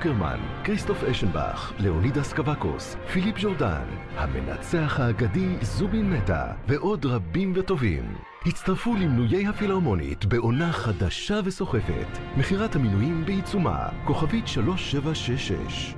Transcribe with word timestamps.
קרמן, 0.00 0.40
כריסטוף 0.64 1.04
אשנבך, 1.04 1.72
לאונידס 1.78 2.32
קוואקוס, 2.32 2.96
פיליפ 3.12 3.34
ג'ורדן, 3.38 3.84
המנצח 4.16 5.00
האגדי 5.00 5.56
זובין 5.62 6.12
נטע, 6.12 6.52
ועוד 6.68 7.06
רבים 7.06 7.52
וטובים. 7.56 8.14
הצטרפו 8.46 8.94
למנויי 8.96 9.46
הפילהרמונית 9.46 10.24
בעונה 10.24 10.72
חדשה 10.72 11.40
וסוחפת. 11.44 12.18
מכירת 12.36 12.76
המינויים 12.76 13.24
בעיצומה, 13.24 13.88
כוכבית 14.04 14.46
3766. 14.46 15.94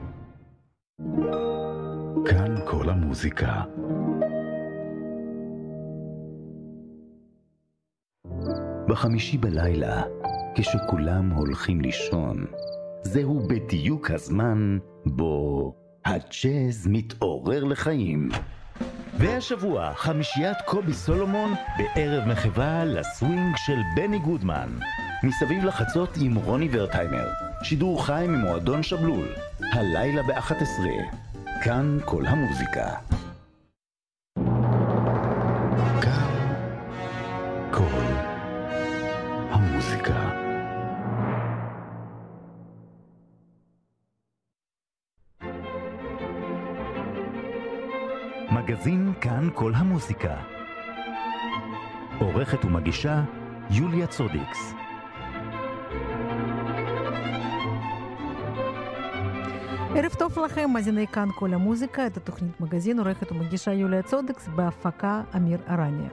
כאן 2.27 2.55
כל 2.66 2.91
המוזיקה. 2.91 3.62
בחמישי 8.89 9.39
בלילה, 9.39 10.03
כשכולם 10.55 11.30
הולכים 11.30 11.80
לישון, 11.80 12.46
זהו 13.03 13.41
בדיוק 13.48 14.11
הזמן 14.11 14.79
בו 15.07 15.75
הג'אז 16.05 16.87
מתעורר 16.87 17.65
לחיים. 17.65 18.29
והשבוע, 19.19 19.95
חמישיית 19.95 20.56
קובי 20.66 20.93
סולומון 20.93 21.55
בערב 21.79 22.29
מחווה 22.29 22.84
לסווינג 22.84 23.57
של 23.57 23.79
בני 23.96 24.19
גודמן. 24.19 24.79
מסביב 25.23 25.65
לחצות 25.65 26.10
עם 26.20 26.34
רוני 26.34 26.69
ורטהיימר. 26.73 27.29
שידור 27.62 28.05
חי 28.07 28.24
ממועדון 28.29 28.83
שבלול. 28.83 29.29
הלילה 29.73 30.23
ב-11. 30.23 30.55
כאן 31.65 31.98
כל 32.05 32.27
המוזיקה. 32.27 33.12
מגזין 48.83 49.13
כאן 49.21 49.49
כל 49.55 49.73
המוזיקה. 49.75 50.37
עורכת 52.19 52.65
ומגישה 52.65 53.23
יוליה 53.71 54.07
צודיקס. 54.07 54.75
ערב 59.97 60.15
טוב 60.19 60.38
לכם, 60.38 60.71
מאזיני 60.71 61.07
כאן 61.07 61.29
כל 61.38 61.55
המוזיקה, 61.55 62.07
את 62.07 62.16
התוכנית 62.16 62.60
מגזין 62.60 62.99
עורכת 62.99 63.33
ומגישה 63.33 63.73
יוליה 63.73 64.03
צודקס 64.03 64.49
בהפקה 64.49 65.22
אמיר 65.37 65.59
ארניה. 65.69 66.10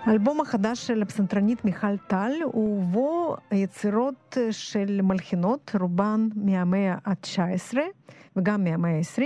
האלבום 0.00 0.40
החדש 0.40 0.86
של 0.86 1.02
הפסנתרנית 1.02 1.64
מיכל 1.64 1.96
טל 1.96 2.32
ובו 2.54 3.36
יצירות 3.52 4.36
של 4.50 5.00
מלחינות, 5.02 5.70
רובן 5.80 6.28
מהמאה 6.34 6.94
ה-19 7.04 7.78
וגם 8.36 8.64
מהמאה 8.64 8.90
ה-20. 8.90 9.22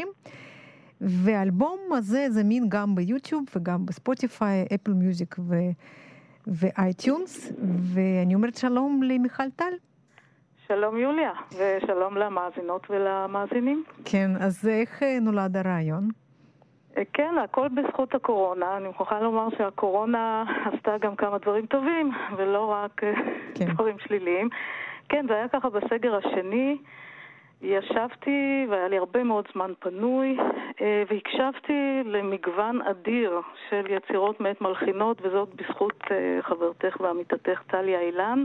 והאלבום 1.01 1.79
הזה 1.93 2.27
זמין 2.31 2.69
גם 2.69 2.95
ביוטיוב 2.95 3.45
וגם 3.57 3.87
בספוטיפיי, 3.87 4.67
אפל 4.75 4.93
מיוזיק 4.93 5.37
ואייטיונס, 6.47 7.53
ואני 7.95 8.35
אומרת 8.35 8.55
שלום 8.55 9.03
למיכל 9.03 9.51
טל. 9.57 9.73
שלום 10.67 10.97
יוליה, 10.97 11.33
ושלום 11.53 12.17
למאזינות 12.17 12.87
ולמאזינים. 12.91 13.85
כן, 14.05 14.31
אז 14.41 14.69
איך 14.69 15.03
נולד 15.21 15.57
הרעיון? 15.57 16.09
כן, 17.13 17.35
הכל 17.45 17.69
בזכות 17.69 18.15
הקורונה. 18.15 18.77
אני 18.77 18.87
מוכרחה 18.87 19.21
לומר 19.21 19.49
שהקורונה 19.59 20.45
עשתה 20.65 20.99
גם 21.01 21.17
כמה 21.17 21.39
דברים 21.39 21.67
טובים, 21.67 22.11
ולא 22.37 22.65
רק 22.71 23.01
כן. 23.55 23.65
דברים 23.65 23.97
שליליים. 23.99 24.49
כן, 25.09 25.27
זה 25.29 25.35
היה 25.35 25.49
ככה 25.49 25.69
בסגר 25.71 26.17
השני. 26.17 26.79
ישבתי 27.63 28.67
והיה 28.71 28.89
לי 28.89 28.99
הרבה 28.99 29.25
מאוד 29.25 29.45
זמן 29.53 29.73
פנוי 29.79 30.37
והקשבתי 30.81 32.03
למגוון 32.05 32.83
אדיר 32.83 33.41
של 33.71 33.87
יצירות 33.89 34.41
מאת 34.41 34.61
מלחינות 34.61 35.19
וזאת 35.23 35.49
בזכות 35.55 36.05
חברתך 36.41 36.97
ועמיתתך 37.01 37.63
טליה 37.67 38.01
אילן, 38.01 38.45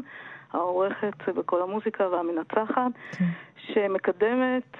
העורכת 0.53 1.29
בכל 1.35 1.61
המוזיקה 1.61 2.07
והמנצחת, 2.09 2.91
כן. 3.11 3.25
שמקדמת 3.57 4.77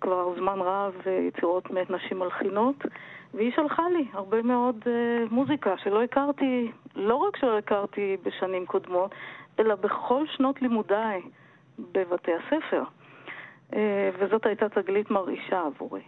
כבר 0.00 0.34
זמן 0.38 0.58
רב 0.60 0.94
יצירות 1.28 1.70
מאת 1.70 1.90
נשים 1.90 2.18
מלחינות 2.18 2.76
והיא 3.34 3.52
שלחה 3.56 3.82
לי 3.88 4.04
הרבה 4.12 4.42
מאוד 4.42 4.76
מוזיקה 5.30 5.74
שלא 5.78 6.02
הכרתי, 6.02 6.70
לא 6.96 7.14
רק 7.14 7.36
שלא 7.36 7.58
הכרתי 7.58 8.16
בשנים 8.22 8.66
קודמות, 8.66 9.14
אלא 9.58 9.74
בכל 9.74 10.26
שנות 10.26 10.62
לימודיי 10.62 11.22
בבתי 11.92 12.30
הספר. 12.34 12.82
וזאת 14.18 14.46
הייתה 14.46 14.68
תגלית 14.68 15.10
מרעישה 15.10 15.62
עבורי. 15.66 16.02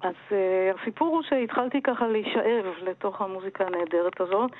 אז 0.00 0.14
uh, 0.28 0.34
הסיפור 0.80 1.08
הוא 1.08 1.22
שהתחלתי 1.22 1.82
ככה 1.82 2.08
להישאב 2.08 2.64
לתוך 2.82 3.20
המוזיקה 3.20 3.66
הנהדרת 3.66 4.20
הזאת, 4.20 4.50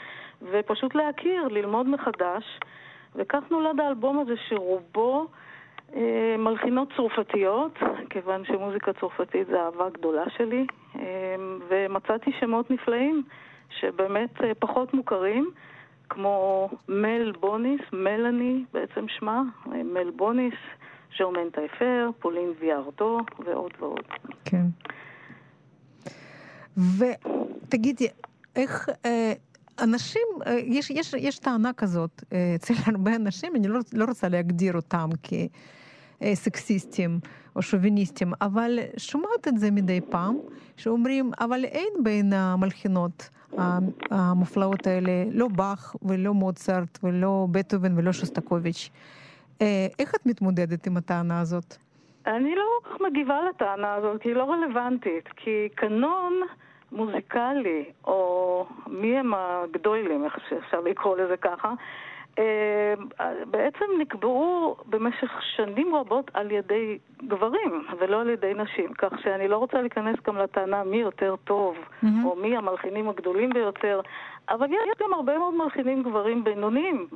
ופשוט 0.43 0.95
להכיר, 0.95 1.49
ללמוד 1.49 1.89
מחדש, 1.89 2.61
וכך 3.15 3.43
נולד 3.51 3.81
האלבום 3.81 4.19
הזה 4.19 4.35
שרובו 4.49 5.27
uh, 5.91 5.97
מלחינות 6.39 6.93
צרפתיות, 6.97 7.79
כיוון 8.11 8.45
שמוזיקה 8.45 8.93
צרפתית 8.93 9.47
זה 9.47 9.61
אהבה 9.63 9.89
גדולה 9.91 10.25
שלי, 10.31 10.67
ומצאתי 11.69 12.33
שמות 12.41 12.71
נפלאים 12.71 13.23
שבאמת 13.71 14.31
פחות 14.59 14.95
מוכרים. 14.95 15.51
כמו 16.09 16.69
מל 16.89 17.33
בוניס, 17.41 17.81
מלאני 17.93 18.65
בעצם 18.73 19.09
שמה, 19.09 19.43
מל 19.67 20.11
בוניס, 20.11 20.55
ז'רמן 21.19 21.51
טייפר, 21.51 22.11
פולין 22.21 22.53
ויארדו 22.61 23.19
ועוד 23.45 23.73
ועוד. 23.81 24.05
כן. 24.45 24.67
ותגידי, 26.77 28.09
איך 28.57 28.89
אה, 29.05 29.33
אנשים, 29.79 30.23
אה, 30.47 30.59
יש, 30.65 30.91
יש, 30.91 31.15
יש 31.19 31.39
טענה 31.39 31.73
כזאת 31.73 32.25
אה, 32.33 32.53
אצל 32.55 32.75
הרבה 32.87 33.17
אנשים, 33.17 33.57
אני 33.57 33.69
לא, 33.69 33.81
לא 33.93 34.05
רוצה 34.05 34.29
להגדיר 34.29 34.77
אותם 34.77 35.09
כסקסיסטים 36.21 37.21
או 37.57 37.63
שוביניסטים, 37.63 38.33
אבל 38.41 38.79
שומעת 38.97 39.49
את 39.49 39.59
זה 39.59 39.71
מדי 39.71 40.01
פעם, 40.01 40.37
שאומרים, 40.77 41.31
אבל 41.41 41.65
אין 41.65 41.93
בין 42.03 42.33
המלחינות 42.33 43.31
המופלאות 44.11 44.87
האלה, 44.87 45.25
לא 45.31 45.49
באך 45.49 45.97
ולא 46.03 46.35
מוצרט 46.35 46.99
ולא 47.03 47.47
בטהובן 47.51 47.99
ולא 47.99 48.13
שוסטקוביץ'. 48.13 48.91
איך 49.99 50.15
את 50.15 50.27
מתמודדת 50.27 50.87
עם 50.87 50.97
הטענה 50.97 51.41
הזאת? 51.41 51.77
אני 52.27 52.55
לא 52.55 52.65
כל 52.83 52.89
כך 52.91 53.01
מגיבה 53.01 53.39
לטענה 53.49 53.95
הזאת, 53.95 54.23
כי 54.23 54.29
היא 54.29 54.37
לא 54.37 54.53
רלוונטית. 54.53 55.29
כי 55.37 55.69
קנון 55.75 56.41
מוזיקלי, 56.93 57.85
או 58.05 58.67
מי 58.87 59.19
הם 59.19 59.35
הגדולים, 59.35 60.25
איך 60.25 60.39
שאפשר 60.49 60.81
לקרוא 60.81 61.17
לזה 61.17 61.37
ככה, 61.37 61.75
בעצם 63.51 63.85
נקבעו 63.99 64.77
במשך 64.87 65.31
שנים 65.57 65.95
רבות 65.95 66.31
על 66.35 66.51
ידי 66.51 66.99
גברים 67.27 67.87
ולא 67.99 68.21
על 68.21 68.29
ידי 68.29 68.53
נשים, 68.55 68.93
כך 68.99 69.13
שאני 69.23 69.49
לא 69.49 69.57
רוצה 69.57 69.81
להיכנס 69.81 70.17
גם 70.27 70.37
לטענה 70.37 70.85
מי 70.85 70.97
יותר 70.97 71.35
טוב 71.45 71.77
mm-hmm. 71.77 72.07
או 72.25 72.37
מי 72.37 72.57
המלחינים 72.57 73.09
הגדולים 73.09 73.51
ביותר, 73.51 74.01
אבל 74.49 74.67
יש 74.67 75.03
גם 75.03 75.15
הרבה 75.15 75.39
מאוד 75.39 75.55
מלחינים 75.55 76.03
גברים 76.03 76.45
בינוניים 76.45 77.07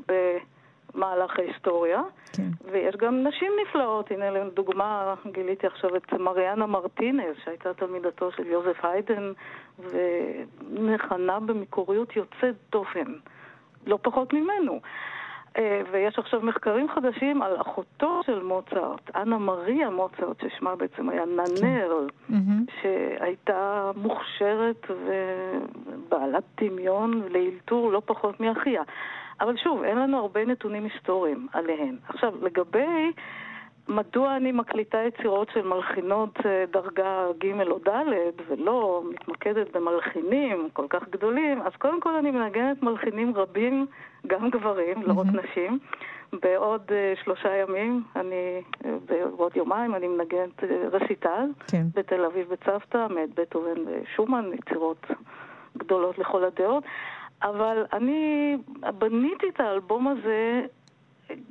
במהלך 0.95 1.39
ההיסטוריה, 1.39 2.03
כן. 2.33 2.49
ויש 2.73 2.97
גם 2.97 3.27
נשים 3.27 3.53
נפלאות, 3.63 4.11
הנה 4.11 4.31
לדוגמה 4.31 5.15
גיליתי 5.33 5.67
עכשיו 5.67 5.97
את 5.97 6.13
מריאנה 6.13 6.67
מרטינז 6.67 7.37
שהייתה 7.45 7.75
תלמידתו 7.75 8.33
של 8.33 8.47
יוזף 8.47 8.85
היידן 8.85 9.33
ונחנה 9.79 11.41
במקוריות 11.41 12.17
יוצאת 12.17 12.55
דופן. 12.73 13.13
לא 13.87 13.99
פחות 14.03 14.33
ממנו. 14.33 14.81
ויש 15.93 16.19
עכשיו 16.19 16.41
מחקרים 16.41 16.89
חדשים 16.89 17.43
על 17.43 17.61
אחותו 17.61 18.21
של 18.27 18.43
מוצרט, 18.43 19.17
אנה 19.17 19.39
מריה 19.39 19.91
מוצרט, 19.91 20.37
ששמה 20.43 20.77
בעצם 20.77 21.09
היה 21.09 21.25
ננר, 21.25 22.07
שהייתה 22.81 23.91
מוכשרת 23.97 24.87
ובעלת 24.91 26.45
דמיון 26.61 27.23
לאלתור 27.31 27.93
לא 27.93 28.03
פחות 28.07 28.41
מאחיה. 28.41 28.83
אבל 29.41 29.57
שוב, 29.57 29.83
אין 29.83 29.99
לנו 29.99 30.19
הרבה 30.19 30.45
נתונים 30.45 30.85
היסטוריים 30.85 31.47
עליהן. 31.53 31.97
עכשיו, 32.09 32.33
לגבי 32.43 33.13
מדוע 33.89 34.37
אני 34.37 34.53
מקליטה 34.53 34.99
יצירות 34.99 35.49
של 35.55 35.69
מלחינות 35.69 36.39
דרגה 36.73 37.27
ג' 37.39 37.71
או 37.71 37.79
ד' 37.79 37.91
ולא 38.49 39.03
מתמקדת 39.11 39.77
במלחינים 39.77 40.69
כל 40.73 40.87
כך 40.91 41.09
גדולים, 41.09 41.63
אז 41.63 41.73
קודם 41.79 42.01
כל 42.01 42.15
אני 42.15 42.31
מנגנת 42.31 42.83
מלחינים 42.83 43.37
רבים, 43.37 43.87
גם 44.27 44.51
גברים, 44.51 45.03
לא 45.03 45.13
רק 45.13 45.27
נשים. 45.27 45.79
בעוד 46.43 46.83
uh, 46.89 47.25
שלושה 47.25 47.57
ימים, 47.57 48.03
אני, 48.17 48.63
בעוד 49.07 49.57
יומיים, 49.57 49.95
אני 49.95 50.09
מנגנת 50.09 50.65
רסיטל 50.93 51.47
כן. 51.71 51.83
בתל 51.95 52.25
אביב 52.25 52.49
בצוותא, 52.49 53.07
מאת 53.11 53.35
בטהובן 53.35 53.81
ושומן, 53.87 54.51
יצירות 54.55 55.07
גדולות 55.79 56.19
לכל 56.19 56.45
הדעות. 56.45 56.85
אבל 57.43 57.85
אני 57.93 58.57
בניתי 58.99 59.49
את 59.49 59.61
האלבום 59.61 60.09
הזה 60.09 60.63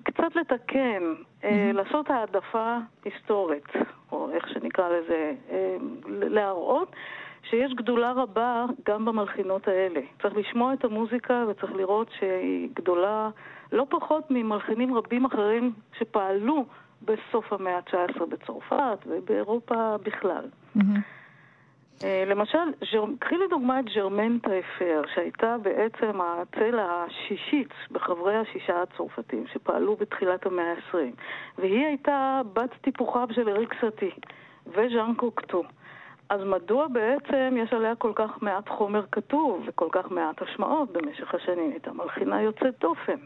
קצת 0.03 0.35
לתקן, 0.35 1.03
mm-hmm. 1.03 1.45
לעשות 1.73 2.09
העדפה 2.09 2.77
היסטורית, 3.05 3.67
או 4.11 4.29
איך 4.31 4.49
שנקרא 4.49 4.89
לזה, 4.89 5.33
להראות 6.07 6.95
שיש 7.49 7.73
גדולה 7.73 8.11
רבה 8.11 8.65
גם 8.85 9.05
במלחינות 9.05 9.67
האלה. 9.67 9.99
צריך 10.21 10.35
לשמוע 10.37 10.73
את 10.73 10.85
המוזיקה 10.85 11.45
וצריך 11.47 11.71
לראות 11.75 12.09
שהיא 12.19 12.69
גדולה 12.73 13.29
לא 13.71 13.85
פחות 13.89 14.23
ממלחינים 14.29 14.95
רבים 14.95 15.25
אחרים 15.25 15.73
שפעלו 15.97 16.65
בסוף 17.01 17.53
המאה 17.53 17.77
ה-19 17.77 18.25
בצרפת 18.25 18.97
ובאירופה 19.07 19.95
בכלל. 20.03 20.45
Mm-hmm. 20.77 21.18
למשל, 22.03 22.57
קחי 23.19 23.35
לדוגמה 23.37 23.79
את 23.79 23.85
ג'רמן 23.95 24.39
טייפר, 24.39 25.01
שהייתה 25.13 25.55
בעצם 25.61 26.19
הצלע 26.21 27.05
השישית 27.07 27.73
בחברי 27.91 28.35
השישה 28.35 28.81
הצרפתים 28.81 29.43
שפעלו 29.53 29.95
בתחילת 29.95 30.45
המאה 30.45 30.71
ה-20, 30.71 30.97
והיא 31.57 31.85
הייתה 31.85 32.41
בת 32.53 32.69
טיפוחיו 32.81 33.27
של 33.31 33.49
אריק 33.49 33.73
סאטי 33.81 34.11
וז'אן 34.67 35.13
קוקטו. 35.17 35.63
אז 36.29 36.41
מדוע 36.43 36.87
בעצם 36.87 37.55
יש 37.57 37.73
עליה 37.73 37.95
כל 37.95 38.11
כך 38.15 38.41
מעט 38.41 38.69
חומר 38.69 39.05
כתוב 39.11 39.63
וכל 39.67 39.87
כך 39.91 40.11
מעט 40.11 40.41
השמעות 40.41 40.91
במשך 40.91 41.35
השנים? 41.35 41.71
הייתה 41.71 41.91
מלחינה 41.93 42.41
יוצאת 42.41 42.79
דופן, 42.79 43.17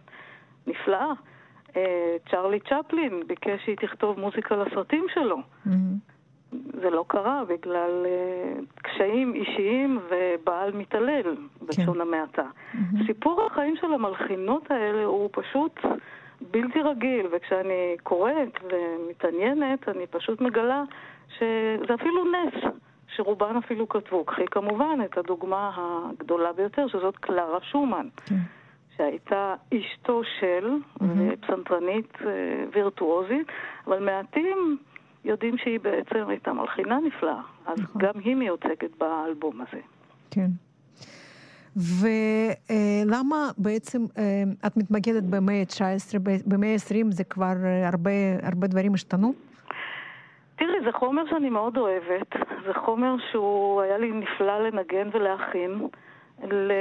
נפלאה. 0.67 1.11
אה, 1.77 2.17
צ'רלי 2.31 2.59
צ'פלין 2.59 3.23
ביקש 3.27 3.65
שהיא 3.65 3.77
תכתוב 3.77 4.19
מוזיקה 4.19 4.55
לסרטים 4.55 5.05
שלו. 5.13 5.37
Mm-hmm. 5.37 6.12
זה 6.81 6.89
לא 6.89 7.05
קרה 7.07 7.43
בגלל 7.47 8.05
uh, 8.05 8.81
קשיים 8.83 9.33
אישיים 9.33 9.99
ובעל 10.09 10.71
מתעלל, 10.71 11.35
בלשון 11.61 11.93
כן. 11.93 12.01
המעטה. 12.01 12.43
Mm-hmm. 12.43 13.05
סיפור 13.07 13.45
החיים 13.45 13.75
של 13.75 13.93
המלחינות 13.93 14.71
האלה 14.71 15.05
הוא 15.05 15.29
פשוט 15.31 15.79
בלתי 16.51 16.81
רגיל, 16.81 17.27
וכשאני 17.31 17.95
קוראת 18.03 18.59
ומתעניינת, 18.63 19.89
אני 19.89 20.07
פשוט 20.07 20.41
מגלה 20.41 20.83
שזה 21.37 21.93
אפילו 21.93 22.25
נס. 22.25 22.73
שרובן 23.15 23.55
אפילו 23.57 23.89
כתבו. 23.89 24.25
קחי 24.25 24.45
כמובן 24.51 24.99
את 25.05 25.17
הדוגמה 25.17 25.71
הגדולה 25.75 26.53
ביותר, 26.53 26.87
שזאת 26.87 27.17
קלרה 27.17 27.61
שומן, 27.61 28.07
כן. 28.25 28.35
שהייתה 28.97 29.55
אשתו 29.73 30.21
של, 30.39 30.71
mm-hmm. 30.99 31.35
פסנתרנית 31.41 32.13
אה, 32.25 32.29
וירטואוזית, 32.73 33.47
אבל 33.87 33.99
מעטים 33.99 34.77
יודעים 35.25 35.57
שהיא 35.57 35.79
בעצם 35.79 36.29
הייתה 36.29 36.53
מלחינה 36.53 36.99
נפלאה, 36.99 37.41
אז 37.65 37.79
נכון. 37.79 38.01
גם 38.01 38.13
היא 38.23 38.35
מיוצגת 38.35 38.97
באלבום 38.97 39.61
הזה. 39.61 39.81
כן. 40.31 40.47
ולמה 41.75 43.49
בעצם 43.57 44.01
אה, 44.17 44.43
את 44.67 44.77
מתמקדת 44.77 45.23
במאה 45.23 45.59
ה-19, 45.59 46.19
במאה 46.45 46.73
ה-20 46.73 47.05
זה 47.09 47.23
כבר 47.23 47.53
הרבה, 47.85 48.11
הרבה 48.43 48.67
דברים 48.67 48.93
השתנו? 48.93 49.33
תראי, 50.55 50.83
זה 50.85 50.91
חומר 50.91 51.23
שאני 51.29 51.49
מאוד 51.49 51.77
אוהבת. 51.77 52.35
זה 52.65 52.73
חומר 52.73 53.15
שהוא 53.31 53.81
היה 53.81 53.97
לי 53.97 54.11
נפלא 54.11 54.67
לנגן 54.67 55.09
ולהכין, 55.13 55.87
ל... 56.51 56.71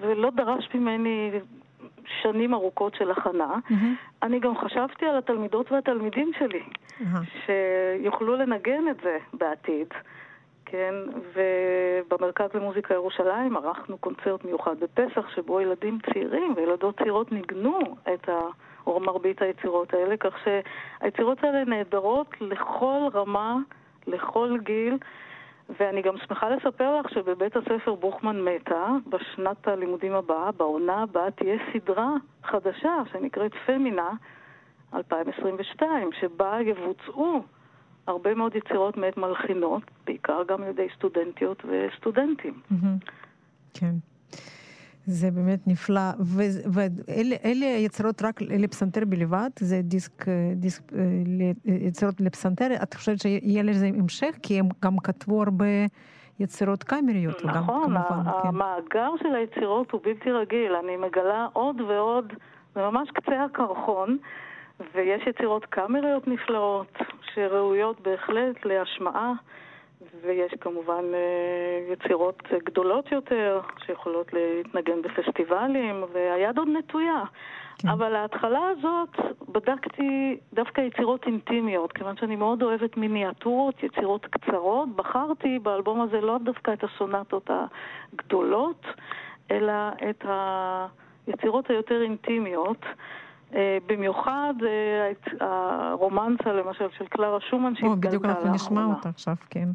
ולא 0.00 0.30
דרש 0.30 0.68
ממני 0.74 1.30
שנים 2.22 2.54
ארוכות 2.54 2.94
של 2.94 3.10
הכנה. 3.10 3.54
Mm-hmm. 3.54 3.74
אני 4.22 4.40
גם 4.40 4.58
חשבתי 4.58 5.06
על 5.06 5.18
התלמידות 5.18 5.72
והתלמידים 5.72 6.30
שלי. 6.38 6.62
שיוכלו 7.46 8.36
לנגן 8.36 8.88
את 8.90 8.96
זה 9.02 9.18
בעתיד. 9.32 9.88
כן, 10.64 10.94
ובמרכז 11.34 12.48
למוזיקה 12.54 12.94
ירושלים 12.94 13.56
ערכנו 13.56 13.98
קונצרט 13.98 14.44
מיוחד 14.44 14.76
בפסח, 14.80 15.28
שבו 15.34 15.60
ילדים 15.60 15.98
צעירים 16.12 16.54
וילדות 16.56 16.98
צעירות 16.98 17.32
ניגנו 17.32 17.78
את 18.14 18.28
ה... 18.28 18.40
או 18.86 19.00
מרבית 19.00 19.42
היצירות 19.42 19.94
האלה, 19.94 20.16
כך 20.16 20.34
שהיצירות 20.44 21.44
האלה 21.44 21.64
נהדרות 21.64 22.26
לכל 22.40 23.00
רמה, 23.14 23.56
לכל 24.06 24.56
גיל. 24.62 24.98
ואני 25.78 26.02
גם 26.02 26.16
שמחה 26.16 26.50
לספר 26.50 27.00
לך 27.00 27.10
שבבית 27.10 27.56
הספר 27.56 27.94
בוכמן 27.94 28.40
מטה, 28.40 28.86
בשנת 29.08 29.68
הלימודים 29.68 30.12
הבאה, 30.12 30.52
בעונה 30.52 31.02
הבאה, 31.02 31.30
תהיה 31.30 31.56
סדרה 31.72 32.10
חדשה 32.44 32.94
שנקראת 33.12 33.52
פמינה 33.66 34.10
2022, 34.94 36.10
שבה 36.20 36.58
יבוצעו 36.60 37.42
הרבה 38.06 38.34
מאוד 38.34 38.56
יצירות 38.56 38.96
מאת 38.96 39.16
מלחינות, 39.16 39.82
בעיקר 40.06 40.42
גם 40.48 40.62
על 40.62 40.68
ידי 40.68 40.86
סטודנטיות 40.96 41.62
וסטודנטים. 41.64 42.60
Mm-hmm. 42.72 43.10
כן. 43.74 43.94
זה 45.06 45.30
באמת 45.30 45.66
נפלא. 45.66 46.00
ואלה 46.72 47.66
יצירות 47.66 48.22
רק 48.22 48.42
לפסנתר 48.42 49.04
בלבד? 49.04 49.50
זה 49.58 49.80
דיסק, 49.82 50.24
דיסק 50.56 50.92
יצירות 51.64 52.20
לפסנתר? 52.20 52.68
את 52.82 52.94
חושבת 52.94 53.20
שיהיה 53.20 53.62
לזה 53.62 53.86
המשך? 53.86 54.36
כי 54.42 54.58
הם 54.58 54.68
גם 54.84 54.98
כתבו 54.98 55.42
הרבה 55.42 55.66
יצירות 56.40 56.82
קאמריות. 56.82 57.44
נכון, 57.44 57.92
וגם, 57.92 58.02
כמובן, 58.08 58.30
כן. 58.42 58.48
המאגר 58.48 59.10
כן. 59.18 59.28
של 59.28 59.34
היצירות 59.34 59.90
הוא 59.90 60.00
בלתי 60.04 60.30
רגיל. 60.32 60.72
אני 60.84 60.96
מגלה 60.96 61.46
עוד 61.52 61.80
ועוד, 61.80 62.32
זה 62.74 62.80
ממש 62.80 63.08
קצה 63.10 63.44
הקרחון. 63.44 64.18
ויש 64.94 65.26
יצירות 65.26 65.66
קאמריות 65.66 66.28
נפלאות, 66.28 66.98
שראויות 67.34 68.00
בהחלט 68.00 68.64
להשמעה. 68.64 69.32
ויש 70.22 70.54
כמובן 70.60 71.04
אה, 71.14 71.92
יצירות 71.92 72.42
גדולות 72.64 73.12
יותר, 73.12 73.60
שיכולות 73.86 74.32
להתנגן 74.32 75.02
בפסטיבלים, 75.02 76.04
והיד 76.12 76.58
עוד 76.58 76.68
נטויה. 76.68 77.22
כן. 77.78 77.88
אבל 77.88 78.14
ההתחלה 78.14 78.68
הזאת, 78.68 79.38
בדקתי 79.48 80.36
דווקא 80.52 80.80
יצירות 80.80 81.26
אינטימיות, 81.26 81.92
כיוון 81.92 82.16
שאני 82.16 82.36
מאוד 82.36 82.62
אוהבת 82.62 82.96
מיניאטורות, 82.96 83.82
יצירות 83.82 84.26
קצרות. 84.26 84.96
בחרתי 84.96 85.58
באלבום 85.58 86.00
הזה 86.00 86.20
לא 86.20 86.38
דווקא 86.38 86.72
את 86.72 86.84
הסונטות 86.84 87.50
הגדולות, 87.50 88.86
אלא 89.50 89.72
את 90.10 90.24
היצירות 91.26 91.70
היותר 91.70 92.02
אינטימיות. 92.02 92.86
אה, 93.54 93.78
במיוחד 93.86 94.54
אה, 94.66 95.12
הרומנסה 95.40 96.52
למשל 96.52 96.86
של 96.98 97.06
קלרה 97.06 97.40
שומן 97.40 97.74
שהתגלתה 97.74 97.94
לאחרונה. 97.96 98.08
בדיוק 98.08 98.24
אנחנו 98.24 98.54
נשמע 98.54 98.84
אותה 98.84 99.08
עכשיו, 99.08 99.34
כן. 99.50 99.68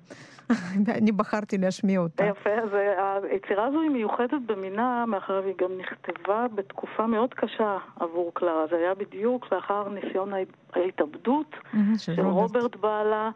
אני 0.98 1.12
בחרתי 1.12 1.58
להשמיע 1.58 2.00
אותה. 2.00 2.26
יפה, 2.26 2.50
אז 2.50 2.74
אה, 2.74 3.18
היצירה 3.32 3.66
הזו 3.66 3.82
היא 3.82 3.90
מיוחדת 3.90 4.42
במינה, 4.46 5.06
מאחר 5.08 5.42
והיא 5.44 5.56
גם 5.58 5.72
נכתבה 5.78 6.46
בתקופה 6.56 7.08
מאוד 7.08 7.34
קשה 7.34 7.78
עבור 8.00 8.32
קלרה. 8.34 8.68
זה 8.70 8.76
היה 8.76 8.96
בדיוק 8.96 9.54
לאחר 9.54 9.90
ניסיון 9.90 10.34
ההתאבדות 10.74 11.56
של 11.98 12.26
רוברט 12.26 12.76
בעלה. 12.76 13.30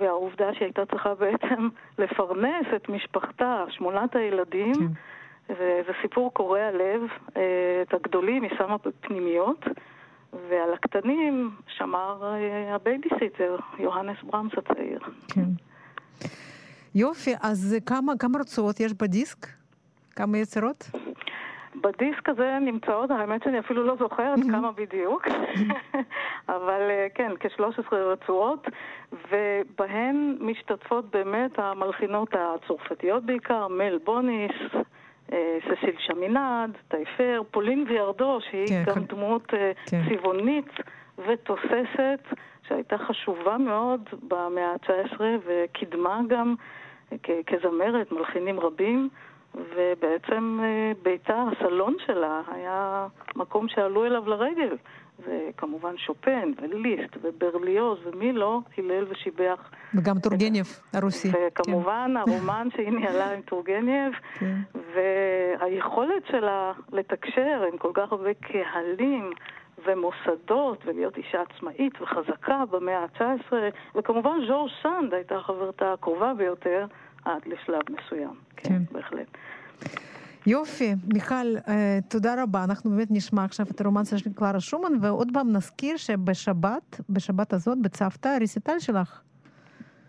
והעובדה 0.00 0.54
שהיא 0.54 0.64
הייתה 0.64 0.86
צריכה 0.86 1.14
בעצם 1.14 1.68
לפרנס 1.98 2.66
את 2.76 2.88
משפחתה, 2.88 3.64
שמונת 3.68 4.16
הילדים, 4.16 4.74
כן. 4.74 4.86
וזה 5.50 5.92
סיפור 6.02 6.34
קורע 6.34 6.70
לב. 6.70 7.02
אה, 7.36 7.82
את 7.82 7.94
הגדולים 7.94 8.42
היא 8.42 8.50
שמה 8.58 8.76
בפנימיות, 8.84 9.64
ועל 10.48 10.72
הקטנים 10.74 11.50
שמר 11.68 12.34
אה, 12.34 12.74
הבייביסיטר, 12.74 13.56
יוהנס 13.78 14.16
ברהמס 14.22 14.52
הצעיר. 14.56 15.00
כן. 15.28 15.48
יופי, 16.94 17.34
אז 17.42 17.76
כמה, 17.86 18.12
כמה 18.18 18.38
רצועות 18.38 18.80
יש 18.80 18.92
בדיסק? 18.92 19.46
כמה 20.16 20.38
יצירות? 20.38 20.90
בדיסק 21.82 22.28
הזה 22.28 22.58
נמצאות, 22.60 23.10
האמת 23.10 23.42
שאני 23.44 23.58
אפילו 23.58 23.84
לא 23.84 23.96
זוכרת 23.96 24.38
כמה 24.50 24.72
בדיוק, 24.72 25.26
אבל 26.48 26.80
אה, 26.90 27.06
כן, 27.14 27.32
כ-13 27.40 27.94
רצועות, 27.94 28.68
ובהן 29.12 30.36
משתתפות 30.40 31.10
באמת 31.10 31.58
המלחינות 31.58 32.28
הצרפתיות 32.34 33.24
בעיקר, 33.24 33.68
מל 33.68 33.98
בוניס, 34.04 34.52
ססיל 35.60 35.96
שמינד, 35.98 36.76
טייפר, 36.88 37.42
פולין 37.50 37.84
וירדו, 37.88 38.38
שהיא 38.50 38.66
כן, 38.66 38.82
גם 38.86 39.04
דמות 39.04 39.54
אה, 39.54 39.72
כן. 39.86 40.02
צבעונית 40.08 40.70
ותוססת, 41.26 42.20
שהייתה 42.68 42.98
חשובה 42.98 43.58
מאוד 43.58 44.00
במאה 44.28 44.72
ה-19 44.72 45.20
וקידמה 45.46 46.20
גם 46.28 46.54
אה, 47.12 47.16
כזמרת 47.46 48.12
מלחינים 48.12 48.60
רבים. 48.60 49.08
ובעצם 49.54 50.60
ביתה, 51.02 51.44
הסלון 51.52 51.96
שלה, 52.06 52.42
היה 52.52 53.06
מקום 53.36 53.68
שעלו 53.68 54.04
אליו 54.04 54.28
לרגל. 54.28 54.76
וכמובן 55.18 55.96
שופן, 55.96 56.52
וליסט, 56.62 57.16
וברליוז, 57.22 57.98
ומי 58.04 58.32
לא 58.32 58.60
הילל 58.76 59.04
ושיבח. 59.08 59.70
וגם 59.94 60.18
טורגנייב 60.18 60.66
הרוסי. 60.92 61.28
וכמובן 61.34 62.10
כן. 62.10 62.16
הרומן 62.20 62.68
שהיא 62.76 62.90
ניהלה 62.90 63.30
עם 63.32 63.40
טורגנייב, 63.40 64.12
כן. 64.38 64.54
והיכולת 64.94 66.26
שלה 66.30 66.72
לתקשר 66.92 67.64
עם 67.72 67.78
כל 67.78 67.90
כך 67.94 68.12
הרבה 68.12 68.34
קהלים. 68.34 69.30
ומוסדות, 69.86 70.78
ולהיות 70.86 71.16
אישה 71.16 71.42
עצמאית 71.42 72.02
וחזקה 72.02 72.64
במאה 72.70 72.98
ה-19, 72.98 73.52
וכמובן 73.94 74.38
ז'ורג' 74.48 74.70
סנד 74.82 75.14
הייתה 75.14 75.40
חברתה 75.40 75.92
הקרובה 75.92 76.34
ביותר 76.34 76.86
עד 77.24 77.42
לשלב 77.46 77.82
מסוים. 77.90 78.34
כן, 78.56 78.68
כן 78.68 78.82
בהחלט. 78.92 79.26
יופי, 80.46 80.94
מיכל, 81.14 81.54
תודה 82.08 82.42
רבה. 82.42 82.64
אנחנו 82.64 82.90
באמת 82.90 83.08
נשמע 83.10 83.44
עכשיו 83.44 83.66
את 83.70 83.80
הרומנס 83.80 84.14
של 84.16 84.32
קלרה 84.32 84.60
שומן, 84.60 84.92
ועוד 85.00 85.28
פעם 85.32 85.52
נזכיר 85.52 85.96
שבשבת, 85.96 87.00
בשבת 87.10 87.52
הזאת, 87.52 87.78
בצוותא, 87.82 88.28
הריסיטל 88.28 88.78
שלך. 88.78 89.20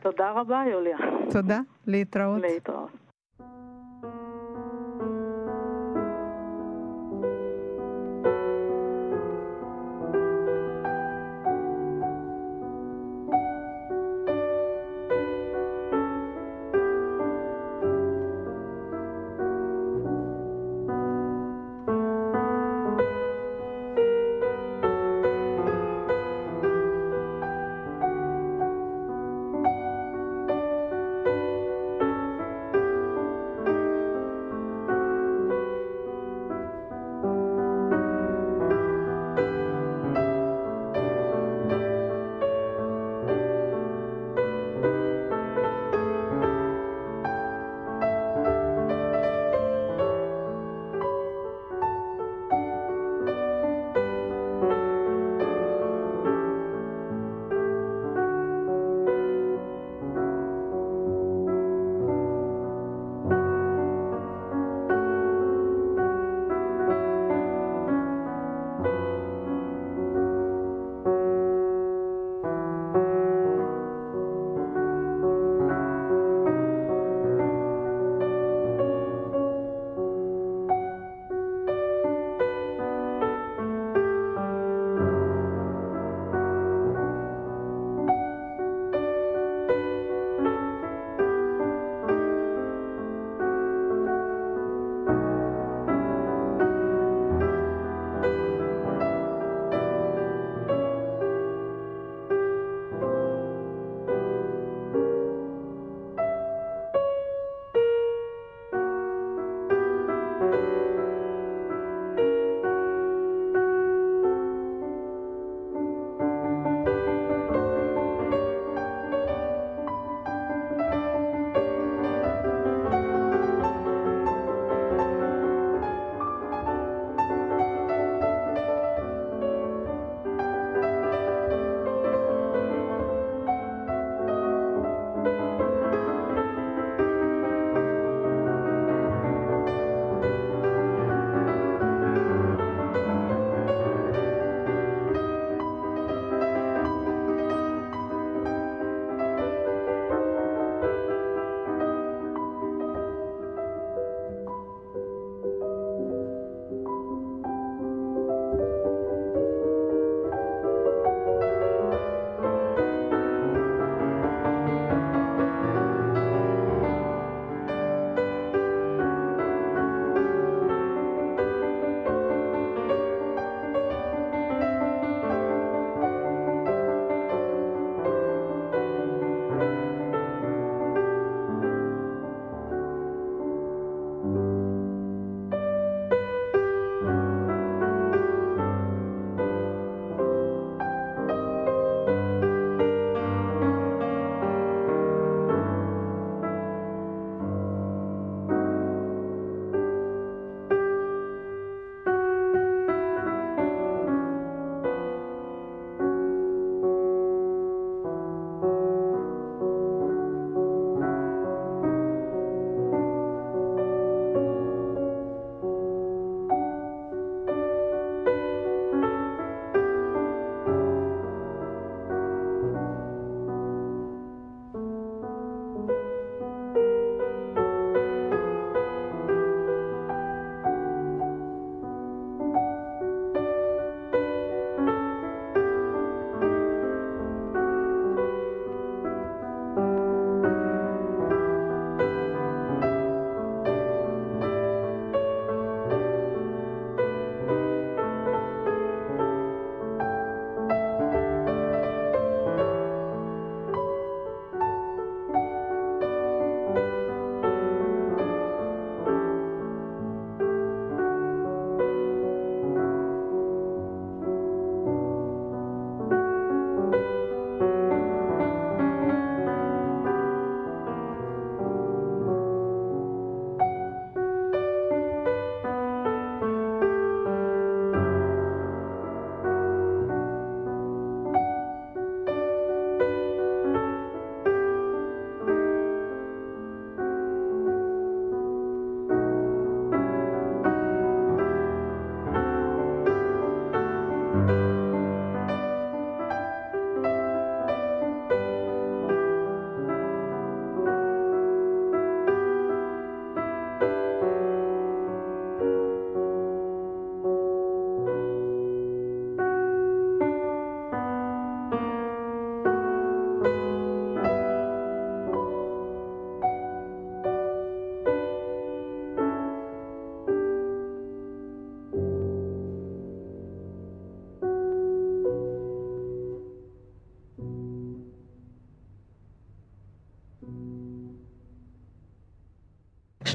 תודה 0.01 0.31
רבה, 0.31 0.63
יוליה. 0.71 0.97
תודה, 1.29 1.59
להתראות. 1.87 2.41
להתראות. 2.41 2.89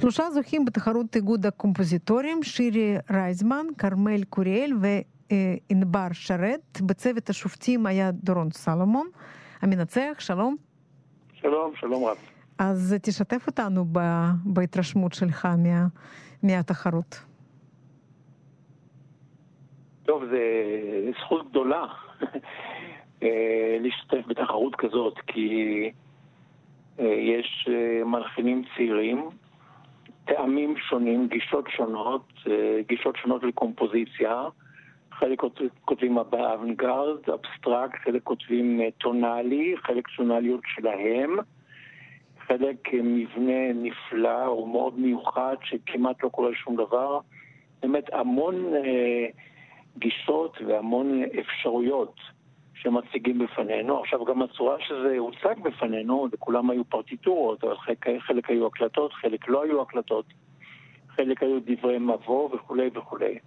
שלושה 0.01 0.31
זוכים 0.31 0.65
בתחרות 0.65 1.17
איגוד 1.17 1.47
הקומפוזיטורים, 1.47 2.43
שירי 2.43 2.95
רייזמן, 3.11 3.67
כרמל 3.79 4.25
קוריאל 4.25 4.73
וענבר 4.81 6.07
שרת. 6.13 6.81
בצוות 6.87 7.31
השופטים 7.31 7.87
היה 7.87 8.11
דורון 8.11 8.51
סלומון. 8.51 9.09
המנצח, 9.63 10.17
שלום. 10.19 10.57
שלום, 11.35 11.73
שלום 11.77 12.05
רב. 12.05 12.17
אז 12.59 12.97
תשתף 13.03 13.47
אותנו 13.47 13.85
בהתרשמות 14.45 15.13
שלך 15.13 15.45
מה, 15.59 15.87
מהתחרות. 16.43 17.21
טוב, 20.03 20.25
זו 20.25 20.37
זכות 21.21 21.51
גדולה 21.51 21.85
אה, 23.23 23.77
להשתתף 23.81 24.27
בתחרות 24.27 24.77
כזאת, 24.77 25.15
כי 25.27 25.91
אה, 27.01 27.05
יש 27.05 27.69
אה, 27.71 28.05
מלחינים 28.05 28.63
צעירים, 28.77 29.29
טעמים 30.25 30.77
שונים, 30.77 31.29
גישות 31.29 31.65
שונות, 31.77 32.33
גישות 32.87 33.17
שונות 33.17 33.43
לקומפוזיציה. 33.43 34.49
חלק 35.13 35.43
כותבים 35.85 36.19
באוונגרד, 36.31 37.17
אבסטרקט, 37.35 37.99
חלק 38.05 38.23
כותבים 38.23 38.81
טונאלי, 38.99 39.75
חלק 39.77 40.09
טונאליות 40.17 40.61
שלהם. 40.67 41.37
חלק 42.47 42.89
מבנה 42.95 43.73
נפלא, 43.75 44.45
הוא 44.45 44.69
מאוד 44.69 44.99
מיוחד, 44.99 45.57
שכמעט 45.65 46.23
לא 46.23 46.29
קורה 46.29 46.51
שום 46.55 46.77
דבר. 46.77 47.19
באמת 47.83 48.05
המון 48.13 48.75
אה, 48.75 49.27
גישות 49.99 50.59
והמון 50.67 51.23
אפשרויות 51.41 52.15
שמציגים 52.83 53.39
בפנינו. 53.39 54.01
עכשיו 54.01 54.25
גם 54.25 54.43
הצורה 54.43 54.77
שזה 54.81 55.15
הוצג 55.19 55.61
בפנינו, 55.63 56.29
לכולם 56.33 56.71
היו 56.71 56.85
פרטיטורות, 56.85 57.65
אבל 57.65 57.77
חלק, 57.77 58.07
חלק 58.19 58.51
היו 58.51 58.67
הקלטות, 58.67 59.13
חלק 59.13 59.49
לא 59.49 59.65
היו 59.65 59.83
הקלטות, 59.83 60.25
חלק 61.09 61.43
היו 61.43 61.59
דברי 61.67 61.99
מבוא 61.99 62.55
וכולי 62.55 62.91
וכולי. 62.95 63.39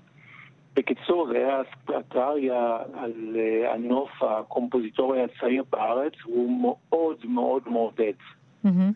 בקיצור, 0.75 1.27
זה 1.27 1.37
היה 1.37 1.61
אספלטריה 1.61 2.77
על 2.93 3.35
אה, 3.35 3.73
הנוף 3.73 4.23
הקומפוזיטורי 4.23 5.23
הצעיר 5.23 5.63
בארץ, 5.69 6.13
הוא 6.23 6.59
מאוד 6.59 7.17
מאוד 7.25 7.63
מעודד. 7.65 8.13
Mm-hmm. 8.65 8.93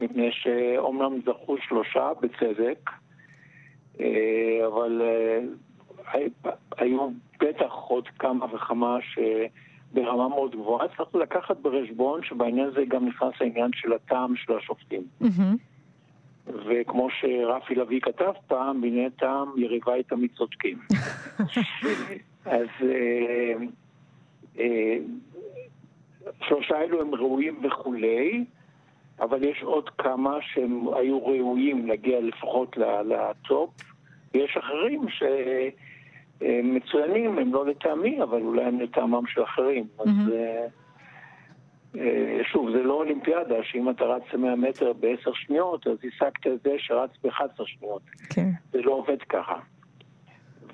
מפני 0.00 0.28
שאומנם 0.32 1.20
זכו 1.26 1.56
שלושה 1.68 2.10
בצדק, 2.20 2.90
אה, 4.00 4.66
אבל 4.66 5.02
אה, 5.04 5.38
היו 6.78 7.08
בטח 7.40 7.72
עוד 7.72 8.08
כמה 8.18 8.54
וכמה 8.54 8.96
שברמה 9.92 10.28
מאוד 10.28 10.52
גבוהה. 10.56 10.88
צריך 10.96 11.14
לקחת 11.14 11.56
בחשבון 11.56 12.20
שבעניין 12.22 12.66
הזה 12.66 12.84
גם 12.88 13.06
נכנס 13.06 13.34
העניין 13.40 13.70
של 13.74 13.92
הטעם 13.92 14.36
של 14.36 14.52
השופטים. 14.56 15.02
Mm-hmm. 15.22 15.56
וכמו 16.46 17.08
שרפי 17.10 17.74
לביא 17.74 18.00
כתב 18.00 18.32
פעם, 18.46 18.80
בענייני 18.80 19.10
טעם 19.10 19.48
יריביי 19.56 20.02
תמיד 20.02 20.30
צודקים. 20.36 20.78
אז 22.44 22.68
אה, 22.82 23.54
אה, 24.58 24.96
שלושה 26.48 26.80
אלו 26.80 27.00
הם 27.00 27.14
ראויים 27.14 27.60
וכולי. 27.64 28.44
אבל 29.20 29.44
יש 29.44 29.62
עוד 29.62 29.88
כמה 29.88 30.38
שהם 30.42 30.94
היו 30.94 31.26
ראויים 31.26 31.86
להגיע 31.86 32.20
לפחות 32.20 32.76
לטופ, 33.04 33.70
ויש 34.34 34.56
אחרים 34.56 35.02
שהם 36.40 36.74
מצוינים, 36.74 37.38
הם 37.38 37.54
לא 37.54 37.66
לטעמי, 37.66 38.22
אבל 38.22 38.42
אולי 38.42 38.64
הם 38.64 38.80
לטעמם 38.80 39.26
של 39.26 39.42
אחרים. 39.44 39.86
Mm-hmm. 39.98 40.02
אז 40.02 40.32
אה, 40.32 40.66
אה, 41.96 42.40
שוב, 42.52 42.70
זה 42.70 42.82
לא 42.82 42.94
אולימפיאדה, 42.94 43.54
שאם 43.62 43.90
אתה 43.90 44.04
רץ 44.04 44.34
100 44.38 44.56
מטר 44.56 44.92
בעשר 44.92 45.32
שניות, 45.34 45.86
אז 45.86 45.96
השגת 45.98 46.46
את 46.46 46.62
זה 46.62 46.70
שרץ 46.78 47.10
ב-11 47.24 47.62
שניות. 47.66 48.02
Okay. 48.02 48.34
כן. 48.34 48.50
זה 48.72 48.82
לא 48.82 48.92
עובד 48.92 49.22
ככה. 49.28 49.58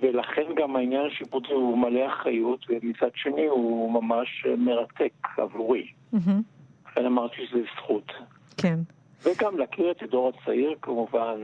ולכן 0.01 0.43
גם 0.57 0.77
העניין 0.77 1.07
השיפוטי 1.07 1.53
הוא 1.53 1.79
מלא 1.79 2.07
אחריות, 2.07 2.67
ומצד 2.69 3.11
שני 3.15 3.47
הוא 3.47 3.93
ממש 4.03 4.47
מרתק 4.59 5.13
עבורי. 5.39 5.87
Mm-hmm. 6.15 6.31
לכן 6.91 7.07
אמרתי 7.07 7.37
שזה 7.47 7.61
זכות. 7.77 8.13
כן. 8.57 8.79
וגם 9.23 9.59
להכיר 9.59 9.91
את 9.91 10.03
הדור 10.03 10.29
הצעיר 10.29 10.75
כמובן. 10.83 11.41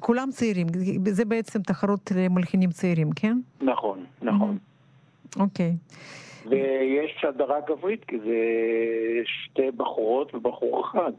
כולם 0.00 0.28
צעירים, 0.30 0.66
זה 1.08 1.24
בעצם 1.24 1.62
תחרות 1.62 2.12
למלחינים 2.16 2.70
צעירים, 2.70 3.12
כן? 3.12 3.38
נכון, 3.60 4.04
נכון. 4.22 4.58
אוקיי. 5.38 5.76
ויש 6.46 7.24
הדרה 7.28 7.56
גברית, 7.68 8.04
כי 8.04 8.18
זה 8.18 8.34
שתי 9.24 9.70
בחורות 9.76 10.34
ובחור 10.34 10.84
אחד. 10.86 11.12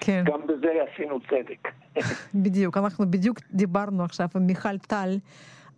כן. 0.00 0.24
גם 0.26 0.40
בזה 0.46 0.68
עשינו 0.92 1.20
צדק. 1.20 1.68
בדיוק, 2.44 2.76
אנחנו 2.76 3.10
בדיוק 3.10 3.38
דיברנו 3.50 4.04
עכשיו 4.04 4.28
עם 4.36 4.46
מיכל 4.46 4.78
טל 4.78 5.18